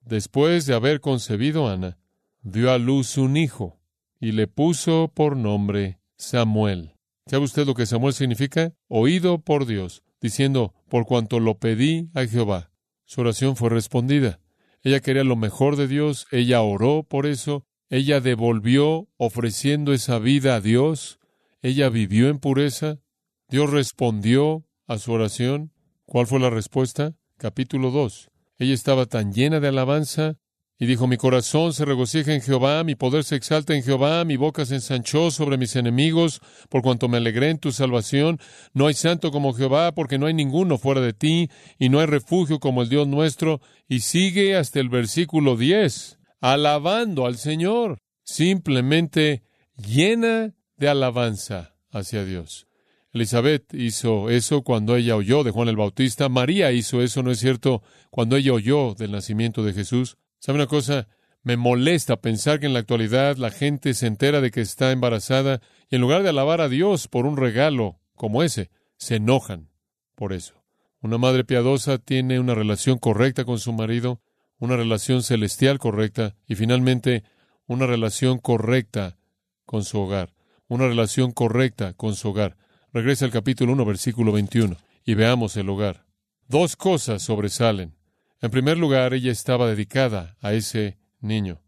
después 0.00 0.66
de 0.66 0.74
haber 0.74 1.00
concebido 1.00 1.68
Ana, 1.68 1.98
dio 2.46 2.70
a 2.70 2.78
luz 2.78 3.18
un 3.18 3.36
hijo 3.36 3.80
y 4.20 4.30
le 4.30 4.46
puso 4.46 5.10
por 5.12 5.36
nombre 5.36 5.98
Samuel. 6.16 6.94
¿Sabe 7.26 7.44
usted 7.44 7.66
lo 7.66 7.74
que 7.74 7.86
Samuel 7.86 8.14
significa? 8.14 8.72
Oído 8.86 9.40
por 9.40 9.66
Dios, 9.66 10.04
diciendo, 10.20 10.72
por 10.88 11.06
cuanto 11.06 11.40
lo 11.40 11.58
pedí 11.58 12.08
a 12.14 12.24
Jehová. 12.24 12.70
Su 13.04 13.22
oración 13.22 13.56
fue 13.56 13.70
respondida. 13.70 14.38
Ella 14.82 15.00
quería 15.00 15.24
lo 15.24 15.34
mejor 15.34 15.74
de 15.74 15.88
Dios, 15.88 16.28
ella 16.30 16.62
oró 16.62 17.02
por 17.02 17.26
eso, 17.26 17.66
ella 17.90 18.20
devolvió 18.20 19.08
ofreciendo 19.16 19.92
esa 19.92 20.20
vida 20.20 20.54
a 20.54 20.60
Dios, 20.60 21.18
ella 21.62 21.88
vivió 21.88 22.28
en 22.28 22.38
pureza, 22.38 23.00
Dios 23.48 23.70
respondió 23.70 24.64
a 24.86 24.98
su 24.98 25.10
oración. 25.10 25.72
¿Cuál 26.04 26.28
fue 26.28 26.38
la 26.38 26.50
respuesta? 26.50 27.16
Capítulo 27.38 27.90
2. 27.90 28.30
Ella 28.58 28.74
estaba 28.74 29.06
tan 29.06 29.32
llena 29.32 29.58
de 29.58 29.66
alabanza 29.66 30.38
y 30.78 30.86
dijo, 30.86 31.06
mi 31.06 31.16
corazón 31.16 31.72
se 31.72 31.86
regocija 31.86 32.34
en 32.34 32.42
Jehová, 32.42 32.84
mi 32.84 32.94
poder 32.96 33.24
se 33.24 33.34
exalta 33.36 33.74
en 33.74 33.82
Jehová, 33.82 34.24
mi 34.24 34.36
boca 34.36 34.66
se 34.66 34.74
ensanchó 34.74 35.30
sobre 35.30 35.56
mis 35.56 35.74
enemigos, 35.74 36.40
por 36.68 36.82
cuanto 36.82 37.08
me 37.08 37.16
alegré 37.16 37.48
en 37.48 37.58
tu 37.58 37.72
salvación. 37.72 38.38
No 38.74 38.86
hay 38.86 38.94
santo 38.94 39.30
como 39.30 39.54
Jehová, 39.54 39.92
porque 39.92 40.18
no 40.18 40.26
hay 40.26 40.34
ninguno 40.34 40.76
fuera 40.76 41.00
de 41.00 41.14
ti, 41.14 41.48
y 41.78 41.88
no 41.88 42.00
hay 42.00 42.06
refugio 42.06 42.60
como 42.60 42.82
el 42.82 42.90
Dios 42.90 43.08
nuestro. 43.08 43.62
Y 43.88 44.00
sigue 44.00 44.54
hasta 44.54 44.78
el 44.78 44.90
versículo 44.90 45.56
10, 45.56 46.18
alabando 46.40 47.24
al 47.24 47.38
Señor, 47.38 47.98
simplemente 48.22 49.44
llena 49.76 50.54
de 50.76 50.88
alabanza 50.90 51.74
hacia 51.90 52.22
Dios. 52.26 52.66
Elizabeth 53.12 53.72
hizo 53.72 54.28
eso 54.28 54.60
cuando 54.60 54.94
ella 54.94 55.16
oyó 55.16 55.42
de 55.42 55.52
Juan 55.52 55.68
el 55.68 55.76
Bautista. 55.76 56.28
María 56.28 56.70
hizo 56.72 57.00
eso, 57.00 57.22
¿no 57.22 57.30
es 57.30 57.38
cierto?, 57.38 57.82
cuando 58.10 58.36
ella 58.36 58.52
oyó 58.52 58.94
del 58.94 59.12
nacimiento 59.12 59.62
de 59.64 59.72
Jesús. 59.72 60.18
¿Sabe 60.38 60.56
una 60.58 60.66
cosa? 60.66 61.08
Me 61.42 61.56
molesta 61.56 62.20
pensar 62.20 62.58
que 62.58 62.66
en 62.66 62.72
la 62.72 62.80
actualidad 62.80 63.36
la 63.36 63.50
gente 63.50 63.94
se 63.94 64.06
entera 64.06 64.40
de 64.40 64.50
que 64.50 64.60
está 64.60 64.90
embarazada 64.90 65.60
y 65.88 65.96
en 65.96 66.00
lugar 66.00 66.22
de 66.22 66.30
alabar 66.30 66.60
a 66.60 66.68
Dios 66.68 67.08
por 67.08 67.26
un 67.26 67.36
regalo 67.36 68.00
como 68.14 68.42
ese, 68.42 68.70
se 68.96 69.16
enojan 69.16 69.70
por 70.14 70.32
eso. 70.32 70.64
Una 71.00 71.18
madre 71.18 71.44
piadosa 71.44 71.98
tiene 71.98 72.40
una 72.40 72.54
relación 72.54 72.98
correcta 72.98 73.44
con 73.44 73.58
su 73.58 73.72
marido, 73.72 74.20
una 74.58 74.76
relación 74.76 75.22
celestial 75.22 75.78
correcta 75.78 76.34
y 76.46 76.56
finalmente 76.56 77.22
una 77.66 77.86
relación 77.86 78.38
correcta 78.38 79.18
con 79.66 79.84
su 79.84 80.00
hogar, 80.00 80.34
una 80.66 80.88
relación 80.88 81.32
correcta 81.32 81.92
con 81.92 82.14
su 82.14 82.30
hogar. 82.30 82.56
Regresa 82.92 83.24
al 83.24 83.30
capítulo 83.30 83.72
1, 83.72 83.84
versículo 83.84 84.32
21 84.32 84.76
y 85.04 85.14
veamos 85.14 85.56
el 85.56 85.68
hogar. 85.68 86.06
Dos 86.48 86.76
cosas 86.76 87.22
sobresalen. 87.22 87.94
En 88.40 88.50
primer 88.50 88.78
lugar, 88.78 89.14
ella 89.14 89.32
estaba 89.32 89.68
dedicada 89.68 90.36
a 90.40 90.52
ese 90.52 90.98
niño. 91.20 91.62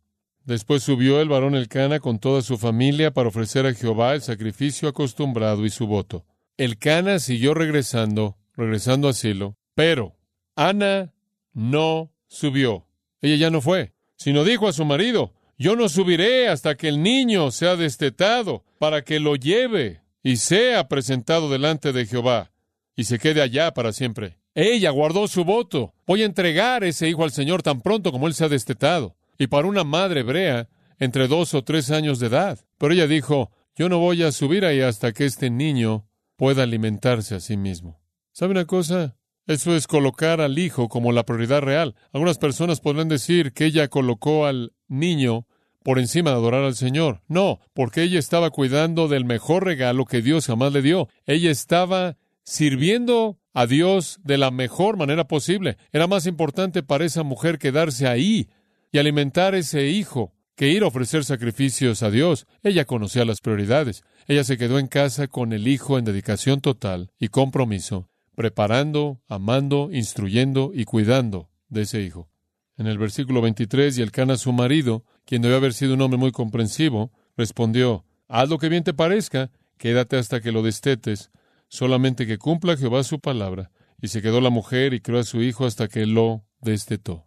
Después 0.45 0.83
subió 0.83 1.21
el 1.21 1.29
varón 1.29 1.55
Elcana 1.55 2.01
con 2.01 2.19
toda 2.19 2.43
su 2.43 2.57
familia 2.57 3.13
para 3.13 3.29
ofrecer 3.29 3.67
a 3.67 3.75
Jehová 3.75 4.15
el 4.15 4.23
sacrificio 4.23 4.89
acostumbrado 4.89 5.67
y 5.67 5.71
su 5.71 5.87
voto. 5.87 6.25
Elcana 6.57 7.19
siguió 7.19 7.55
regresando, 7.55 8.39
regresando 8.57 9.09
a 9.09 9.13
Silo, 9.13 9.57
pero 9.75 10.17
Ana 10.57 11.13
no 11.53 12.13
subió. 12.29 12.87
Ella 13.21 13.37
ya 13.37 13.51
no 13.51 13.61
fue, 13.61 13.93
sino 14.17 14.45
dijo 14.45 14.69
a 14.69 14.73
su 14.73 14.85
marido, 14.85 15.35
yo 15.59 15.77
no 15.77 15.89
subiré 15.89 16.49
hasta 16.49 16.77
que 16.77 16.89
el 16.89 17.03
niño 17.03 17.51
sea 17.51 17.77
destetado, 17.77 18.65
para 18.79 19.03
que 19.03 19.21
lo 19.21 19.37
lleve 19.37 20.03
y 20.23 20.37
sea 20.37 20.89
presentado 20.89 21.51
delante 21.51 21.93
de 21.93 22.07
Jehová, 22.07 22.53
y 22.97 23.05
se 23.05 23.19
quede 23.19 23.43
allá 23.43 23.75
para 23.75 23.93
siempre. 23.93 24.39
Ella 24.61 24.91
guardó 24.91 25.29
su 25.29 25.45
voto. 25.45 25.95
Voy 26.05 26.23
a 26.23 26.27
entregar 26.27 26.83
ese 26.83 27.09
hijo 27.09 27.23
al 27.23 27.31
Señor 27.31 27.63
tan 27.63 27.81
pronto 27.81 28.11
como 28.11 28.27
él 28.27 28.35
sea 28.35 28.49
destetado. 28.49 29.15
Y 29.39 29.47
para 29.47 29.69
una 29.69 29.85
madre 29.85 30.23
hebrea, 30.23 30.69
entre 30.99 31.29
dos 31.29 31.55
o 31.55 31.63
tres 31.63 31.93
años 31.93 32.19
de 32.19 32.27
edad. 32.27 32.59
Pero 32.77 32.93
ella 32.93 33.07
dijo, 33.07 33.53
yo 33.77 33.89
no 33.89 34.01
voy 34.01 34.25
a 34.25 34.33
subir 34.33 34.65
ahí 34.65 34.81
hasta 34.81 35.13
que 35.13 35.27
este 35.27 35.49
niño 35.49 36.09
pueda 36.35 36.65
alimentarse 36.65 37.37
a 37.37 37.41
sí 37.41 37.57
mismo. 37.57 38.01
¿Sabe 38.33 38.51
una 38.51 38.65
cosa? 38.65 39.17
Eso 39.47 39.77
es 39.77 39.87
colocar 39.87 40.41
al 40.41 40.59
hijo 40.59 40.89
como 40.89 41.13
la 41.13 41.25
prioridad 41.25 41.61
real. 41.61 41.95
Algunas 42.13 42.39
personas 42.39 42.81
podrán 42.81 43.07
decir 43.07 43.53
que 43.53 43.67
ella 43.67 43.87
colocó 43.87 44.47
al 44.47 44.73
niño 44.89 45.47
por 45.85 46.01
encima 46.01 46.31
de 46.31 46.37
adorar 46.37 46.65
al 46.65 46.75
Señor. 46.75 47.23
No, 47.29 47.61
porque 47.75 48.03
ella 48.03 48.19
estaba 48.19 48.51
cuidando 48.51 49.07
del 49.07 49.25
mejor 49.25 49.65
regalo 49.65 50.05
que 50.05 50.21
Dios 50.21 50.49
jamás 50.49 50.73
le 50.73 50.83
dio. 50.83 51.09
Ella 51.27 51.53
estaba 51.53 52.17
sirviendo 52.43 53.38
a 53.53 53.67
Dios 53.67 54.21
de 54.23 54.39
la 54.39 54.51
mejor 54.51 54.97
manera 54.97 55.27
posible. 55.27 55.77
Era 55.93 56.07
más 56.07 56.27
importante 56.27 56.83
para 56.83 57.05
esa 57.05 57.23
mujer 57.23 57.59
quedarse 57.59 58.07
ahí 58.07 58.49
y 58.93 58.99
alimentar 58.99 59.55
ese 59.55 59.89
hijo 59.89 60.33
que 60.55 60.69
ir 60.69 60.83
a 60.83 60.89
ofrecer 60.89 61.25
sacrificios 61.25 62.03
a 62.03 62.11
Dios. 62.11 62.47
Ella 62.63 62.85
conocía 62.85 63.25
las 63.25 63.41
prioridades. 63.41 64.03
Ella 64.27 64.43
se 64.45 64.59
quedó 64.59 64.79
en 64.79 64.89
casa 64.89 65.29
con 65.29 65.53
el 65.53 65.69
hijo 65.69 65.99
en 65.99 66.05
dedicación 66.05 66.61
total 66.61 67.13
y 67.19 67.29
compromiso, 67.29 68.09
preparando, 68.35 69.21
amando, 69.29 69.91
instruyendo 69.93 70.73
y 70.75 70.85
cuidando 70.85 71.49
de 71.69 71.83
ese 71.83 72.03
hijo. 72.03 72.29
En 72.77 72.87
el 72.87 72.99
versículo 72.99 73.41
23, 73.41 73.99
y 73.99 74.03
el 74.03 74.13
su 74.37 74.53
marido, 74.53 75.05
quien 75.25 75.43
debe 75.43 75.57
haber 75.57 75.75
sido 75.75 75.95
un 75.95 76.01
hombre 76.01 76.19
muy 76.19 76.33
comprensivo, 76.33 77.13
respondió, 77.37 78.05
haz 78.29 78.49
lo 78.49 78.59
que 78.59 78.69
bien 78.69 78.85
te 78.85 78.95
parezca, 78.95 79.51
quédate 79.79 80.17
hasta 80.17 80.41
que 80.41 80.53
lo 80.53 80.63
destetes, 80.63 81.31
solamente 81.69 82.27
que 82.27 82.39
cumpla 82.39 82.77
Jehová 82.77 83.05
su 83.05 83.21
palabra. 83.21 83.71
Y 84.01 84.09
se 84.09 84.23
quedó 84.23 84.41
la 84.41 84.51
mujer 84.51 84.95
y 84.95 85.01
crió 85.01 85.19
a 85.19 85.25
su 85.25 85.43
hijo 85.43 85.67
hasta 85.67 85.89
que 85.89 86.07
lo 86.07 86.45
destetó. 86.61 87.27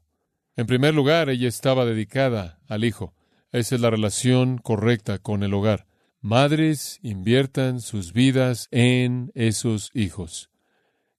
En 0.55 0.67
primer 0.67 0.93
lugar, 0.93 1.29
ella 1.29 1.47
estaba 1.47 1.85
dedicada 1.85 2.59
al 2.67 2.83
hijo. 2.83 3.13
Esa 3.51 3.75
es 3.75 3.81
la 3.81 3.89
relación 3.89 4.57
correcta 4.57 5.17
con 5.17 5.43
el 5.43 5.53
hogar. 5.53 5.87
Madres 6.21 6.99
inviertan 7.01 7.81
sus 7.81 8.13
vidas 8.13 8.67
en 8.71 9.31
esos 9.33 9.91
hijos. 9.93 10.49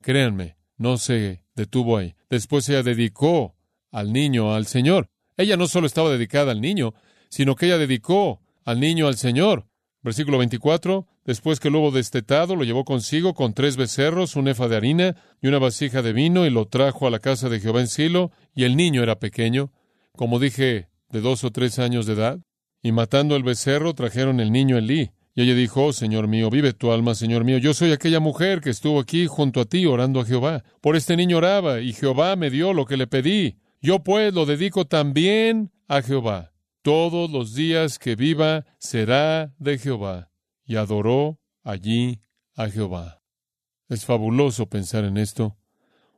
Créanme, 0.01 0.57
no 0.77 0.97
se 0.97 1.45
detuvo 1.55 1.99
ahí. 1.99 2.15
Después 2.31 2.69
ella 2.69 2.83
dedicó 2.83 3.57
al 3.91 4.13
niño 4.13 4.55
al 4.55 4.67
Señor. 4.67 5.11
Ella 5.37 5.57
no 5.57 5.67
solo 5.67 5.87
estaba 5.87 6.11
dedicada 6.11 6.53
al 6.53 6.61
niño, 6.61 6.95
sino 7.29 7.57
que 7.57 7.67
ella 7.67 7.79
dedicó 7.79 8.41
al 8.65 8.81
niño 8.81 9.09
al 9.09 9.17
Señor. 9.17 9.67
Versículo 10.03 10.39
24. 10.39 11.07
Después 11.25 11.61
que 11.61 11.71
lo 11.71 11.81
hubo 11.81 11.91
destetado, 11.91 12.57
lo 12.57 12.65
llevó 12.65 12.85
consigo 12.85 13.35
con 13.35 13.55
tres 13.55 13.77
becerros, 13.77 14.37
un 14.37 14.49
efa 14.49 14.69
de 14.69 14.77
harina 14.77 15.17
y 15.41 15.49
una 15.49 15.59
vasija 15.59 16.03
de 16.03 16.13
vino, 16.13 16.47
y 16.47 16.51
lo 16.51 16.67
trajo 16.67 17.07
a 17.07 17.11
la 17.11 17.21
casa 17.21 17.49
de 17.49 17.61
Jehová 17.61 17.81
en 17.81 17.89
Silo, 17.89 18.33
y 18.55 18.65
el 18.65 18.77
niño 18.77 19.03
era 19.03 19.19
pequeño, 19.19 19.73
como 20.17 20.39
dije, 20.39 20.89
de 21.11 21.21
dos 21.21 21.45
o 21.45 21.51
tres 21.51 21.79
años 21.79 22.07
de 22.07 22.15
edad. 22.15 22.39
Y 22.83 22.93
matando 22.93 23.37
el 23.37 23.45
becerro, 23.45 23.95
trajeron 23.95 24.41
el 24.41 24.51
niño 24.51 24.77
Elí. 24.77 25.13
Y 25.35 25.43
ella 25.43 25.55
dijo, 25.55 25.87
oh, 25.87 25.93
Señor 25.93 26.29
mío, 26.29 26.51
vive 26.51 26.73
tu 26.73 26.93
alma, 26.93 27.15
Señor 27.15 27.45
mío. 27.45 27.59
Yo 27.59 27.73
soy 27.73 27.93
aquella 27.93 28.21
mujer 28.21 28.61
que 28.61 28.71
estuvo 28.71 29.01
aquí 29.01 29.27
junto 29.27 29.61
a 29.61 29.65
ti 29.65 29.87
orando 29.87 30.21
a 30.21 30.25
Jehová. 30.25 30.65
Por 30.81 30.97
este 30.97 31.17
niño 31.17 31.39
oraba, 31.39 31.81
y 31.81 31.93
Jehová 31.93 32.37
me 32.37 32.51
dio 32.51 32.73
lo 32.73 32.85
que 32.85 32.97
le 32.97 33.07
pedí. 33.07 33.57
Yo 33.81 34.03
pues 34.03 34.35
lo 34.35 34.45
dedico 34.45 34.87
también 34.87 35.71
a 35.89 36.03
Jehová 36.03 36.53
todos 36.83 37.31
los 37.31 37.55
días 37.55 37.99
que 37.99 38.17
viva 38.17 38.67
será 38.79 39.55
de 39.59 39.79
Jehová. 39.79 40.32
Y 40.65 40.77
adoró 40.77 41.41
allí 41.63 42.21
a 42.55 42.69
Jehová. 42.69 43.23
Es 43.89 44.05
fabuloso 44.05 44.67
pensar 44.67 45.05
en 45.05 45.17
esto. 45.17 45.57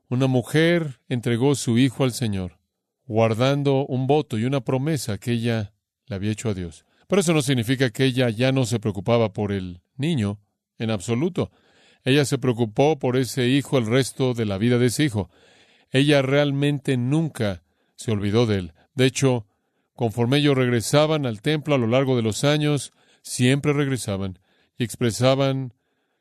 Una 0.08 0.26
mujer 0.26 1.00
entregó 1.08 1.54
su 1.54 1.78
hijo 1.78 2.04
al 2.04 2.12
Señor, 2.12 2.58
guardando 3.06 3.86
un 3.86 4.06
voto 4.06 4.38
y 4.38 4.44
una 4.44 4.60
promesa 4.60 5.18
que 5.18 5.32
ella 5.32 5.74
le 6.06 6.16
había 6.16 6.32
hecho 6.32 6.50
a 6.50 6.54
Dios. 6.54 6.84
Pero 7.08 7.20
eso 7.20 7.32
no 7.32 7.42
significa 7.42 7.90
que 7.90 8.04
ella 8.04 8.30
ya 8.30 8.52
no 8.52 8.66
se 8.66 8.80
preocupaba 8.80 9.32
por 9.32 9.52
el 9.52 9.82
niño, 9.96 10.40
en 10.78 10.90
absoluto. 10.90 11.50
Ella 12.04 12.24
se 12.24 12.38
preocupó 12.38 12.98
por 12.98 13.16
ese 13.16 13.48
hijo 13.48 13.78
el 13.78 13.86
resto 13.86 14.34
de 14.34 14.44
la 14.44 14.58
vida 14.58 14.78
de 14.78 14.86
ese 14.86 15.04
hijo. 15.04 15.30
Ella 15.90 16.22
realmente 16.22 16.96
nunca 16.96 17.62
se 17.96 18.12
olvidó 18.12 18.46
de 18.46 18.58
él. 18.58 18.74
De 18.94 19.06
hecho, 19.06 19.46
Conforme 19.94 20.38
ellos 20.38 20.56
regresaban 20.56 21.24
al 21.24 21.40
templo 21.40 21.74
a 21.74 21.78
lo 21.78 21.86
largo 21.86 22.16
de 22.16 22.22
los 22.22 22.42
años, 22.44 22.92
siempre 23.24 23.72
regresaban 23.72 24.38
y 24.78 24.84
expresaban 24.84 25.72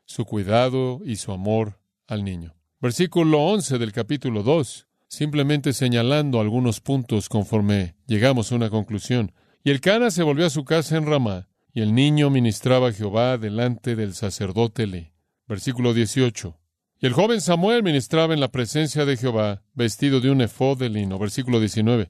su 0.06 0.26
cuidado 0.26 1.02
y 1.06 1.18
su 1.18 1.32
amor 1.32 1.80
al 2.08 2.24
niño. 2.24 2.56
Versículo 2.80 3.40
11 3.44 3.78
del 3.78 3.92
capítulo 3.92 4.42
2, 4.42 4.88
simplemente 5.08 5.74
señalando 5.74 6.40
algunos 6.40 6.82
puntos 6.82 7.30
conforme 7.30 7.96
llegamos 8.08 8.52
a 8.52 8.56
una 8.56 8.70
conclusión. 8.70 9.32
Y 9.64 9.70
el 9.70 9.80
Cana 9.80 10.12
se 10.12 10.24
volvió 10.24 10.46
a 10.46 10.50
su 10.50 10.66
casa 10.66 10.98
en 10.98 11.06
Ramá, 11.06 11.48
y 11.74 11.82
el 11.82 11.94
niño 11.94 12.30
ministraba 12.30 12.90
a 12.90 12.94
Jehová 12.94 13.38
delante 13.38 13.96
del 13.96 14.14
sacerdote 14.14 14.88
Le. 14.88 15.14
Versículo 15.48 15.94
18. 15.94 16.58
Y 17.00 17.06
el 17.06 17.14
joven 17.14 17.42
Samuel 17.42 17.84
ministraba 17.84 18.34
en 18.34 18.40
la 18.40 18.50
presencia 18.52 19.06
de 19.06 19.18
Jehová, 19.18 19.64
vestido 19.74 20.20
de 20.20 20.30
un 20.30 20.42
efod 20.42 20.78
de 20.78 20.90
lino. 20.90 21.18
Versículo 21.20 21.60
19. 21.60 22.10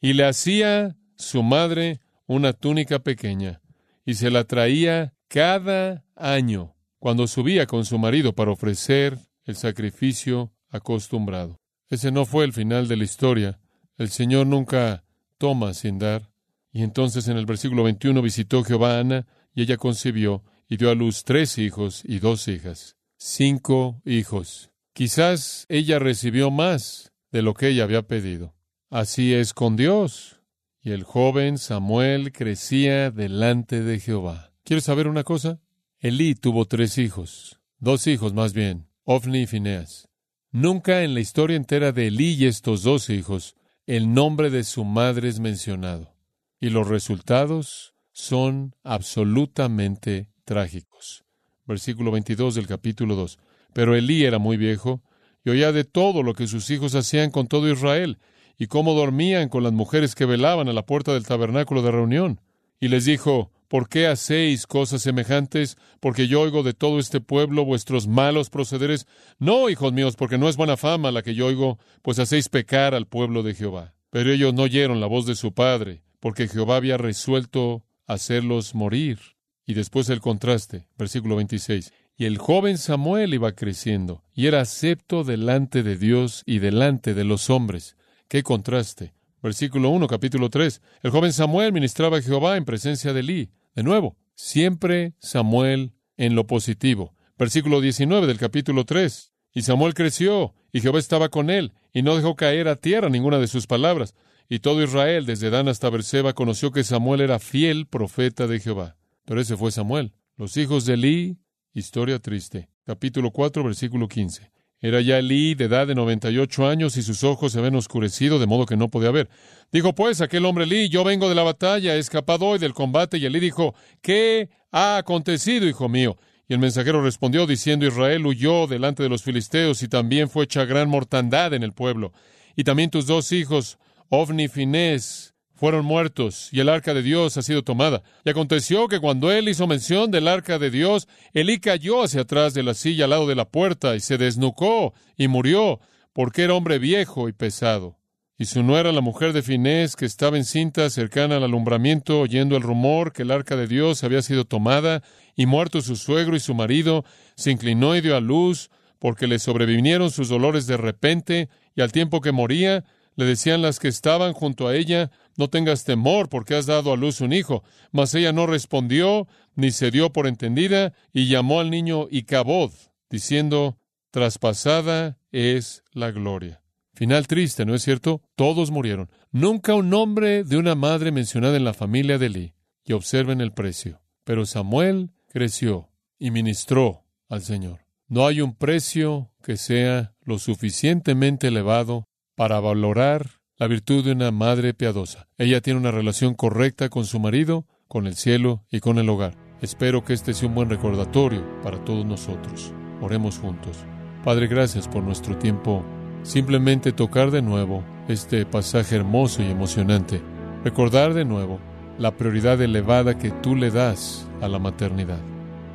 Y 0.00 0.14
le 0.14 0.24
hacía 0.24 0.96
su 1.16 1.42
madre 1.42 2.00
una 2.26 2.52
túnica 2.52 3.00
pequeña 3.00 3.61
y 4.04 4.14
se 4.14 4.30
la 4.30 4.44
traía 4.44 5.14
cada 5.28 6.04
año 6.16 6.74
cuando 6.98 7.26
subía 7.26 7.66
con 7.66 7.84
su 7.84 7.98
marido 7.98 8.34
para 8.34 8.52
ofrecer 8.52 9.18
el 9.44 9.56
sacrificio 9.56 10.52
acostumbrado. 10.70 11.58
Ese 11.90 12.10
no 12.10 12.24
fue 12.24 12.44
el 12.44 12.52
final 12.52 12.88
de 12.88 12.96
la 12.96 13.04
historia. 13.04 13.60
El 13.96 14.08
Señor 14.08 14.46
nunca 14.46 15.04
toma 15.38 15.74
sin 15.74 15.98
dar. 15.98 16.30
Y 16.72 16.82
entonces 16.82 17.28
en 17.28 17.36
el 17.36 17.44
versículo 17.44 17.82
21 17.82 18.22
visitó 18.22 18.64
Jehová 18.64 18.96
a 18.96 19.00
Ana 19.00 19.26
y 19.54 19.62
ella 19.62 19.76
concibió 19.76 20.42
y 20.68 20.76
dio 20.76 20.90
a 20.90 20.94
luz 20.94 21.24
tres 21.24 21.58
hijos 21.58 22.02
y 22.04 22.18
dos 22.18 22.48
hijas. 22.48 22.96
Cinco 23.16 24.00
hijos. 24.04 24.70
Quizás 24.94 25.66
ella 25.68 25.98
recibió 25.98 26.50
más 26.50 27.12
de 27.30 27.42
lo 27.42 27.54
que 27.54 27.68
ella 27.68 27.84
había 27.84 28.02
pedido. 28.02 28.54
Así 28.90 29.34
es 29.34 29.54
con 29.54 29.76
Dios. 29.76 30.41
Y 30.84 30.90
el 30.90 31.04
joven 31.04 31.58
Samuel 31.58 32.32
crecía 32.32 33.12
delante 33.12 33.84
de 33.84 34.00
Jehová. 34.00 34.52
¿Quieres 34.64 34.82
saber 34.82 35.06
una 35.06 35.22
cosa? 35.22 35.60
Elí 36.00 36.34
tuvo 36.34 36.64
tres 36.64 36.98
hijos, 36.98 37.60
dos 37.78 38.08
hijos 38.08 38.34
más 38.34 38.52
bien, 38.52 38.88
Ofni 39.04 39.42
y 39.42 39.46
Fineas. 39.46 40.08
Nunca 40.50 41.04
en 41.04 41.14
la 41.14 41.20
historia 41.20 41.56
entera 41.56 41.92
de 41.92 42.08
Elí 42.08 42.34
y 42.34 42.46
estos 42.46 42.82
dos 42.82 43.10
hijos 43.10 43.54
el 43.86 44.12
nombre 44.12 44.50
de 44.50 44.64
su 44.64 44.84
madre 44.84 45.28
es 45.28 45.38
mencionado. 45.38 46.16
Y 46.60 46.70
los 46.70 46.88
resultados 46.88 47.94
son 48.10 48.74
absolutamente 48.82 50.30
trágicos. 50.44 51.24
Versículo 51.64 52.10
22 52.10 52.56
del 52.56 52.66
capítulo 52.66 53.14
2. 53.14 53.38
Pero 53.72 53.94
Elí 53.94 54.24
era 54.24 54.38
muy 54.38 54.56
viejo 54.56 55.00
y 55.44 55.50
oía 55.50 55.70
de 55.70 55.84
todo 55.84 56.24
lo 56.24 56.34
que 56.34 56.48
sus 56.48 56.70
hijos 56.70 56.96
hacían 56.96 57.30
con 57.30 57.46
todo 57.46 57.70
Israel 57.70 58.18
y 58.58 58.66
cómo 58.66 58.94
dormían 58.94 59.48
con 59.48 59.62
las 59.62 59.72
mujeres 59.72 60.14
que 60.14 60.26
velaban 60.26 60.68
a 60.68 60.72
la 60.72 60.86
puerta 60.86 61.12
del 61.12 61.26
tabernáculo 61.26 61.82
de 61.82 61.90
reunión. 61.90 62.40
Y 62.80 62.88
les 62.88 63.04
dijo, 63.04 63.50
¿por 63.68 63.88
qué 63.88 64.06
hacéis 64.06 64.66
cosas 64.66 65.02
semejantes? 65.02 65.76
Porque 66.00 66.28
yo 66.28 66.40
oigo 66.40 66.62
de 66.62 66.74
todo 66.74 66.98
este 66.98 67.20
pueblo 67.20 67.64
vuestros 67.64 68.06
malos 68.06 68.50
procederes. 68.50 69.06
No, 69.38 69.70
hijos 69.70 69.92
míos, 69.92 70.16
porque 70.16 70.36
no 70.36 70.48
es 70.48 70.56
buena 70.56 70.76
fama 70.76 71.10
la 71.10 71.22
que 71.22 71.34
yo 71.34 71.46
oigo, 71.46 71.78
pues 72.02 72.18
hacéis 72.18 72.48
pecar 72.48 72.94
al 72.94 73.06
pueblo 73.06 73.42
de 73.42 73.54
Jehová. 73.54 73.94
Pero 74.10 74.30
ellos 74.30 74.52
no 74.52 74.64
oyeron 74.64 75.00
la 75.00 75.06
voz 75.06 75.26
de 75.26 75.36
su 75.36 75.54
padre, 75.54 76.02
porque 76.20 76.48
Jehová 76.48 76.76
había 76.76 76.98
resuelto 76.98 77.84
hacerlos 78.06 78.74
morir. 78.74 79.18
Y 79.64 79.74
después 79.74 80.08
el 80.10 80.20
contraste, 80.20 80.88
versículo 80.98 81.36
26. 81.36 81.92
Y 82.16 82.26
el 82.26 82.38
joven 82.38 82.78
Samuel 82.78 83.32
iba 83.32 83.52
creciendo, 83.52 84.22
y 84.34 84.48
era 84.48 84.60
acepto 84.60 85.24
delante 85.24 85.82
de 85.82 85.96
Dios 85.96 86.42
y 86.46 86.58
delante 86.58 87.14
de 87.14 87.24
los 87.24 87.48
hombres. 87.48 87.96
Qué 88.32 88.42
contraste. 88.42 89.12
Versículo 89.42 89.90
1, 89.90 90.06
capítulo 90.06 90.48
3. 90.48 90.80
El 91.02 91.10
joven 91.10 91.34
Samuel 91.34 91.70
ministraba 91.70 92.16
a 92.16 92.22
Jehová 92.22 92.56
en 92.56 92.64
presencia 92.64 93.12
de 93.12 93.20
Elí. 93.20 93.50
De 93.74 93.82
nuevo, 93.82 94.16
siempre 94.34 95.12
Samuel 95.18 95.92
en 96.16 96.34
lo 96.34 96.46
positivo. 96.46 97.14
Versículo 97.36 97.82
19 97.82 98.26
del 98.26 98.38
capítulo 98.38 98.86
3. 98.86 99.34
Y 99.52 99.60
Samuel 99.60 99.92
creció, 99.92 100.54
y 100.72 100.80
Jehová 100.80 100.98
estaba 100.98 101.28
con 101.28 101.50
él, 101.50 101.74
y 101.92 102.00
no 102.00 102.16
dejó 102.16 102.34
caer 102.34 102.68
a 102.68 102.76
tierra 102.76 103.10
ninguna 103.10 103.38
de 103.38 103.48
sus 103.48 103.66
palabras. 103.66 104.14
Y 104.48 104.60
todo 104.60 104.82
Israel, 104.82 105.26
desde 105.26 105.50
Dan 105.50 105.68
hasta 105.68 105.90
Berseba, 105.90 106.32
conoció 106.32 106.72
que 106.72 106.84
Samuel 106.84 107.20
era 107.20 107.38
fiel 107.38 107.86
profeta 107.86 108.46
de 108.46 108.60
Jehová. 108.60 108.96
Pero 109.26 109.42
ese 109.42 109.58
fue 109.58 109.72
Samuel. 109.72 110.14
Los 110.38 110.56
hijos 110.56 110.86
de 110.86 110.94
Elí, 110.94 111.36
historia 111.74 112.18
triste. 112.18 112.70
Capítulo 112.84 113.30
4, 113.30 113.62
versículo 113.62 114.08
15. 114.08 114.50
Era 114.82 115.00
ya 115.00 115.18
Elí 115.18 115.54
de 115.54 115.66
edad 115.66 115.86
de 115.86 115.94
noventa 115.94 116.28
y 116.28 116.38
ocho 116.38 116.66
años 116.66 116.96
y 116.96 117.02
sus 117.02 117.22
ojos 117.22 117.52
se 117.52 117.60
habían 117.60 117.76
oscurecido 117.76 118.40
de 118.40 118.46
modo 118.46 118.66
que 118.66 118.76
no 118.76 118.88
podía 118.88 119.12
ver. 119.12 119.28
Dijo 119.70 119.94
pues 119.94 120.20
aquel 120.20 120.44
hombre 120.44 120.64
Elí, 120.64 120.88
yo 120.88 121.04
vengo 121.04 121.28
de 121.28 121.36
la 121.36 121.44
batalla, 121.44 121.94
he 121.94 122.00
escapado 122.00 122.46
hoy 122.46 122.58
del 122.58 122.74
combate. 122.74 123.18
Y 123.18 123.24
Elí 123.24 123.38
dijo, 123.38 123.76
¿qué 124.00 124.50
ha 124.72 124.96
acontecido, 124.96 125.68
hijo 125.68 125.88
mío? 125.88 126.16
Y 126.48 126.54
el 126.54 126.58
mensajero 126.58 127.00
respondió 127.00 127.46
diciendo, 127.46 127.86
Israel 127.86 128.26
huyó 128.26 128.66
delante 128.66 129.04
de 129.04 129.08
los 129.08 129.22
filisteos 129.22 129.84
y 129.84 129.88
también 129.88 130.28
fue 130.28 130.44
hecha 130.44 130.64
gran 130.64 130.88
mortandad 130.88 131.54
en 131.54 131.62
el 131.62 131.72
pueblo. 131.72 132.12
Y 132.56 132.64
también 132.64 132.90
tus 132.90 133.06
dos 133.06 133.30
hijos, 133.30 133.78
Ofni 134.08 134.44
y 134.44 134.48
Finés, 134.48 135.31
fueron 135.62 135.84
muertos 135.84 136.48
y 136.50 136.58
el 136.58 136.68
arca 136.68 136.92
de 136.92 137.04
Dios 137.04 137.36
ha 137.36 137.42
sido 137.42 137.62
tomada. 137.62 138.02
Y 138.24 138.30
aconteció 138.30 138.88
que 138.88 138.98
cuando 138.98 139.30
él 139.30 139.48
hizo 139.48 139.68
mención 139.68 140.10
del 140.10 140.26
arca 140.26 140.58
de 140.58 140.72
Dios, 140.72 141.06
Elí 141.34 141.60
cayó 141.60 142.02
hacia 142.02 142.22
atrás 142.22 142.52
de 142.52 142.64
la 142.64 142.74
silla 142.74 143.04
al 143.04 143.10
lado 143.10 143.28
de 143.28 143.36
la 143.36 143.48
puerta 143.48 143.94
y 143.94 144.00
se 144.00 144.18
desnucó 144.18 144.92
y 145.16 145.28
murió, 145.28 145.78
porque 146.12 146.42
era 146.42 146.54
hombre 146.54 146.80
viejo 146.80 147.28
y 147.28 147.32
pesado. 147.32 147.96
Y 148.36 148.46
su 148.46 148.64
nuera, 148.64 148.90
la 148.90 149.02
mujer 149.02 149.32
de 149.32 149.42
Finés, 149.42 149.94
que 149.94 150.04
estaba 150.04 150.36
encinta 150.36 150.90
cercana 150.90 151.36
al 151.36 151.44
alumbramiento, 151.44 152.20
oyendo 152.20 152.56
el 152.56 152.64
rumor 152.64 153.12
que 153.12 153.22
el 153.22 153.30
arca 153.30 153.54
de 153.54 153.68
Dios 153.68 154.02
había 154.02 154.22
sido 154.22 154.44
tomada, 154.44 155.04
y 155.36 155.46
muerto 155.46 155.80
su 155.80 155.94
suegro 155.94 156.34
y 156.34 156.40
su 156.40 156.54
marido, 156.54 157.04
se 157.36 157.52
inclinó 157.52 157.94
y 157.94 158.00
dio 158.00 158.16
a 158.16 158.20
luz, 158.20 158.68
porque 158.98 159.28
le 159.28 159.38
sobrevinieron 159.38 160.10
sus 160.10 160.28
dolores 160.28 160.66
de 160.66 160.76
repente, 160.76 161.48
y 161.76 161.82
al 161.82 161.92
tiempo 161.92 162.20
que 162.20 162.32
moría, 162.32 162.82
le 163.14 163.26
decían 163.26 163.62
las 163.62 163.78
que 163.78 163.88
estaban 163.88 164.32
junto 164.32 164.68
a 164.68 164.74
ella, 164.74 165.10
no 165.36 165.48
tengas 165.48 165.84
temor 165.84 166.28
porque 166.28 166.54
has 166.54 166.66
dado 166.66 166.92
a 166.92 166.96
luz 166.96 167.20
un 167.20 167.32
hijo. 167.32 167.62
Mas 167.90 168.14
ella 168.14 168.32
no 168.32 168.46
respondió, 168.46 169.26
ni 169.54 169.70
se 169.70 169.90
dio 169.90 170.12
por 170.12 170.26
entendida, 170.26 170.92
y 171.12 171.28
llamó 171.28 171.60
al 171.60 171.70
niño 171.70 172.08
Icabod, 172.10 172.72
diciendo, 173.10 173.78
traspasada 174.10 175.18
es 175.30 175.82
la 175.92 176.10
gloria. 176.10 176.62
Final 176.94 177.26
triste, 177.26 177.64
¿no 177.64 177.74
es 177.74 177.82
cierto? 177.82 178.22
Todos 178.36 178.70
murieron. 178.70 179.10
Nunca 179.30 179.74
un 179.74 179.88
nombre 179.88 180.44
de 180.44 180.58
una 180.58 180.74
madre 180.74 181.10
mencionada 181.10 181.56
en 181.56 181.64
la 181.64 181.74
familia 181.74 182.18
de 182.18 182.26
Eli. 182.26 182.54
Y 182.84 182.92
observen 182.92 183.40
el 183.40 183.52
precio. 183.52 184.02
Pero 184.24 184.44
Samuel 184.44 185.10
creció 185.28 185.90
y 186.18 186.30
ministró 186.30 187.04
al 187.28 187.42
Señor. 187.42 187.80
No 188.08 188.26
hay 188.26 188.40
un 188.40 188.54
precio 188.54 189.30
que 189.42 189.56
sea 189.56 190.14
lo 190.22 190.38
suficientemente 190.38 191.48
elevado 191.48 192.04
para 192.34 192.60
valorar 192.60 193.41
la 193.62 193.68
virtud 193.68 194.04
de 194.04 194.10
una 194.10 194.32
madre 194.32 194.74
piadosa. 194.74 195.28
Ella 195.38 195.60
tiene 195.60 195.78
una 195.78 195.92
relación 195.92 196.34
correcta 196.34 196.88
con 196.88 197.04
su 197.04 197.20
marido, 197.20 197.64
con 197.86 198.08
el 198.08 198.16
cielo 198.16 198.64
y 198.72 198.80
con 198.80 198.98
el 198.98 199.08
hogar. 199.08 199.36
Espero 199.60 200.04
que 200.04 200.14
este 200.14 200.34
sea 200.34 200.48
un 200.48 200.56
buen 200.56 200.68
recordatorio 200.68 201.44
para 201.62 201.78
todos 201.84 202.04
nosotros. 202.04 202.72
Oremos 203.00 203.38
juntos. 203.38 203.76
Padre, 204.24 204.48
gracias 204.48 204.88
por 204.88 205.04
nuestro 205.04 205.38
tiempo. 205.38 205.84
Simplemente 206.24 206.90
tocar 206.90 207.30
de 207.30 207.40
nuevo 207.40 207.84
este 208.08 208.44
pasaje 208.44 208.96
hermoso 208.96 209.44
y 209.44 209.46
emocionante. 209.52 210.20
Recordar 210.64 211.14
de 211.14 211.24
nuevo 211.24 211.60
la 212.00 212.16
prioridad 212.16 212.60
elevada 212.60 213.16
que 213.16 213.30
tú 213.30 213.54
le 213.54 213.70
das 213.70 214.28
a 214.40 214.48
la 214.48 214.58
maternidad. 214.58 215.20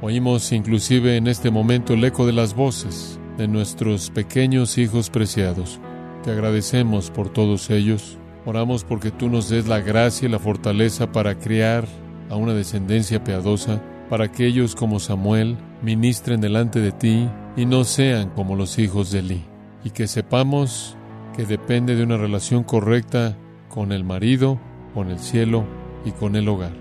Oímos 0.01 0.51
inclusive 0.51 1.15
en 1.15 1.27
este 1.27 1.51
momento 1.51 1.93
el 1.93 2.03
eco 2.03 2.25
de 2.25 2.33
las 2.33 2.53
voces 2.53 3.17
de 3.37 3.47
nuestros 3.47 4.09
pequeños 4.09 4.77
hijos 4.77 5.09
preciados. 5.09 5.79
Te 6.27 6.33
agradecemos 6.33 7.09
por 7.09 7.29
todos 7.29 7.69
ellos. 7.69 8.17
Oramos 8.45 8.83
porque 8.83 9.11
tú 9.11 9.29
nos 9.29 9.47
des 9.47 9.65
la 9.65 9.79
gracia 9.79 10.27
y 10.27 10.29
la 10.29 10.39
fortaleza 10.39 11.09
para 11.13 11.39
criar 11.39 11.87
a 12.29 12.35
una 12.35 12.53
descendencia 12.53 13.23
piadosa, 13.23 13.81
para 14.09 14.29
que 14.29 14.45
ellos 14.45 14.75
como 14.75 14.99
Samuel 14.99 15.55
ministren 15.81 16.41
delante 16.41 16.81
de 16.81 16.91
ti 16.91 17.29
y 17.55 17.65
no 17.65 17.85
sean 17.85 18.31
como 18.31 18.57
los 18.57 18.77
hijos 18.77 19.09
de 19.09 19.19
Eli. 19.19 19.45
Y 19.85 19.91
que 19.91 20.05
sepamos 20.05 20.97
que 21.33 21.45
depende 21.45 21.95
de 21.95 22.03
una 22.03 22.17
relación 22.17 22.65
correcta 22.65 23.37
con 23.69 23.93
el 23.93 24.03
marido, 24.03 24.59
con 24.93 25.09
el 25.09 25.19
cielo 25.19 25.63
y 26.03 26.11
con 26.11 26.35
el 26.35 26.49
hogar. 26.49 26.73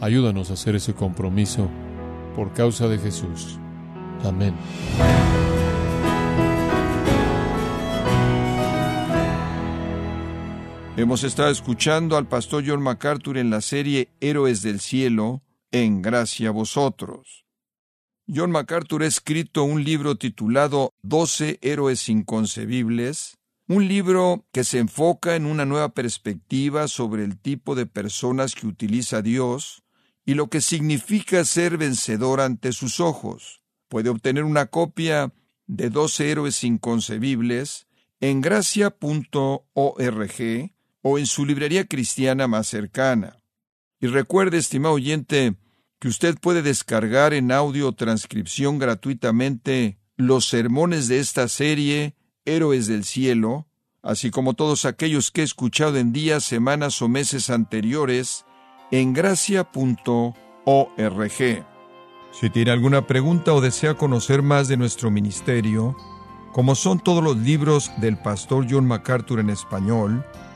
Ayúdanos 0.00 0.50
a 0.50 0.52
hacer 0.52 0.76
ese 0.76 0.94
compromiso 0.94 1.68
por 2.36 2.52
causa 2.52 2.86
de 2.86 2.98
Jesús. 2.98 3.58
Amén. 4.24 4.54
Hemos 10.96 11.24
estado 11.24 11.50
escuchando 11.50 12.16
al 12.16 12.28
pastor 12.28 12.62
John 12.64 12.80
MacArthur 12.80 13.36
en 13.36 13.50
la 13.50 13.60
serie 13.60 14.10
Héroes 14.20 14.62
del 14.62 14.78
Cielo, 14.78 15.42
en 15.72 16.02
gracia 16.02 16.50
a 16.50 16.52
vosotros. 16.52 17.44
John 18.32 18.52
MacArthur 18.52 19.02
ha 19.02 19.06
escrito 19.06 19.64
un 19.64 19.82
libro 19.82 20.14
titulado 20.14 20.94
Doce 21.02 21.58
Héroes 21.62 22.08
Inconcebibles, 22.08 23.38
un 23.66 23.88
libro 23.88 24.46
que 24.52 24.62
se 24.62 24.78
enfoca 24.78 25.34
en 25.34 25.46
una 25.46 25.64
nueva 25.64 25.88
perspectiva 25.88 26.86
sobre 26.86 27.24
el 27.24 27.40
tipo 27.40 27.74
de 27.74 27.86
personas 27.86 28.54
que 28.54 28.68
utiliza 28.68 29.20
Dios 29.20 29.82
y 30.24 30.34
lo 30.34 30.46
que 30.46 30.60
significa 30.60 31.44
ser 31.44 31.76
vencedor 31.76 32.40
ante 32.40 32.70
sus 32.70 33.00
ojos. 33.00 33.62
Puede 33.88 34.10
obtener 34.10 34.44
una 34.44 34.66
copia 34.66 35.32
de 35.66 35.90
Doce 35.90 36.30
Héroes 36.30 36.62
Inconcebibles 36.62 37.88
en 38.20 38.40
gracia.org 38.40 39.64
o 41.06 41.18
en 41.18 41.26
su 41.26 41.44
librería 41.44 41.84
cristiana 41.84 42.48
más 42.48 42.66
cercana. 42.66 43.36
Y 44.00 44.06
recuerde, 44.06 44.56
estimado 44.56 44.94
oyente, 44.94 45.54
que 46.00 46.08
usted 46.08 46.38
puede 46.40 46.62
descargar 46.62 47.34
en 47.34 47.52
audio 47.52 47.92
transcripción 47.92 48.78
gratuitamente 48.78 49.98
los 50.16 50.46
sermones 50.46 51.06
de 51.06 51.18
esta 51.18 51.46
serie 51.48 52.14
Héroes 52.46 52.86
del 52.86 53.04
Cielo, 53.04 53.68
así 54.02 54.30
como 54.30 54.54
todos 54.54 54.86
aquellos 54.86 55.30
que 55.30 55.42
he 55.42 55.44
escuchado 55.44 55.98
en 55.98 56.14
días, 56.14 56.42
semanas 56.42 57.02
o 57.02 57.08
meses 57.08 57.50
anteriores 57.50 58.46
en 58.90 59.12
gracia.org. 59.12 59.74
Si 62.32 62.50
tiene 62.50 62.70
alguna 62.70 63.06
pregunta 63.06 63.52
o 63.52 63.60
desea 63.60 63.94
conocer 63.94 64.40
más 64.40 64.68
de 64.68 64.78
nuestro 64.78 65.10
ministerio, 65.10 65.96
como 66.54 66.74
son 66.74 66.98
todos 66.98 67.22
los 67.22 67.36
libros 67.36 67.92
del 67.98 68.16
pastor 68.16 68.66
John 68.70 68.86
MacArthur 68.86 69.40
en 69.40 69.50
español, 69.50 70.24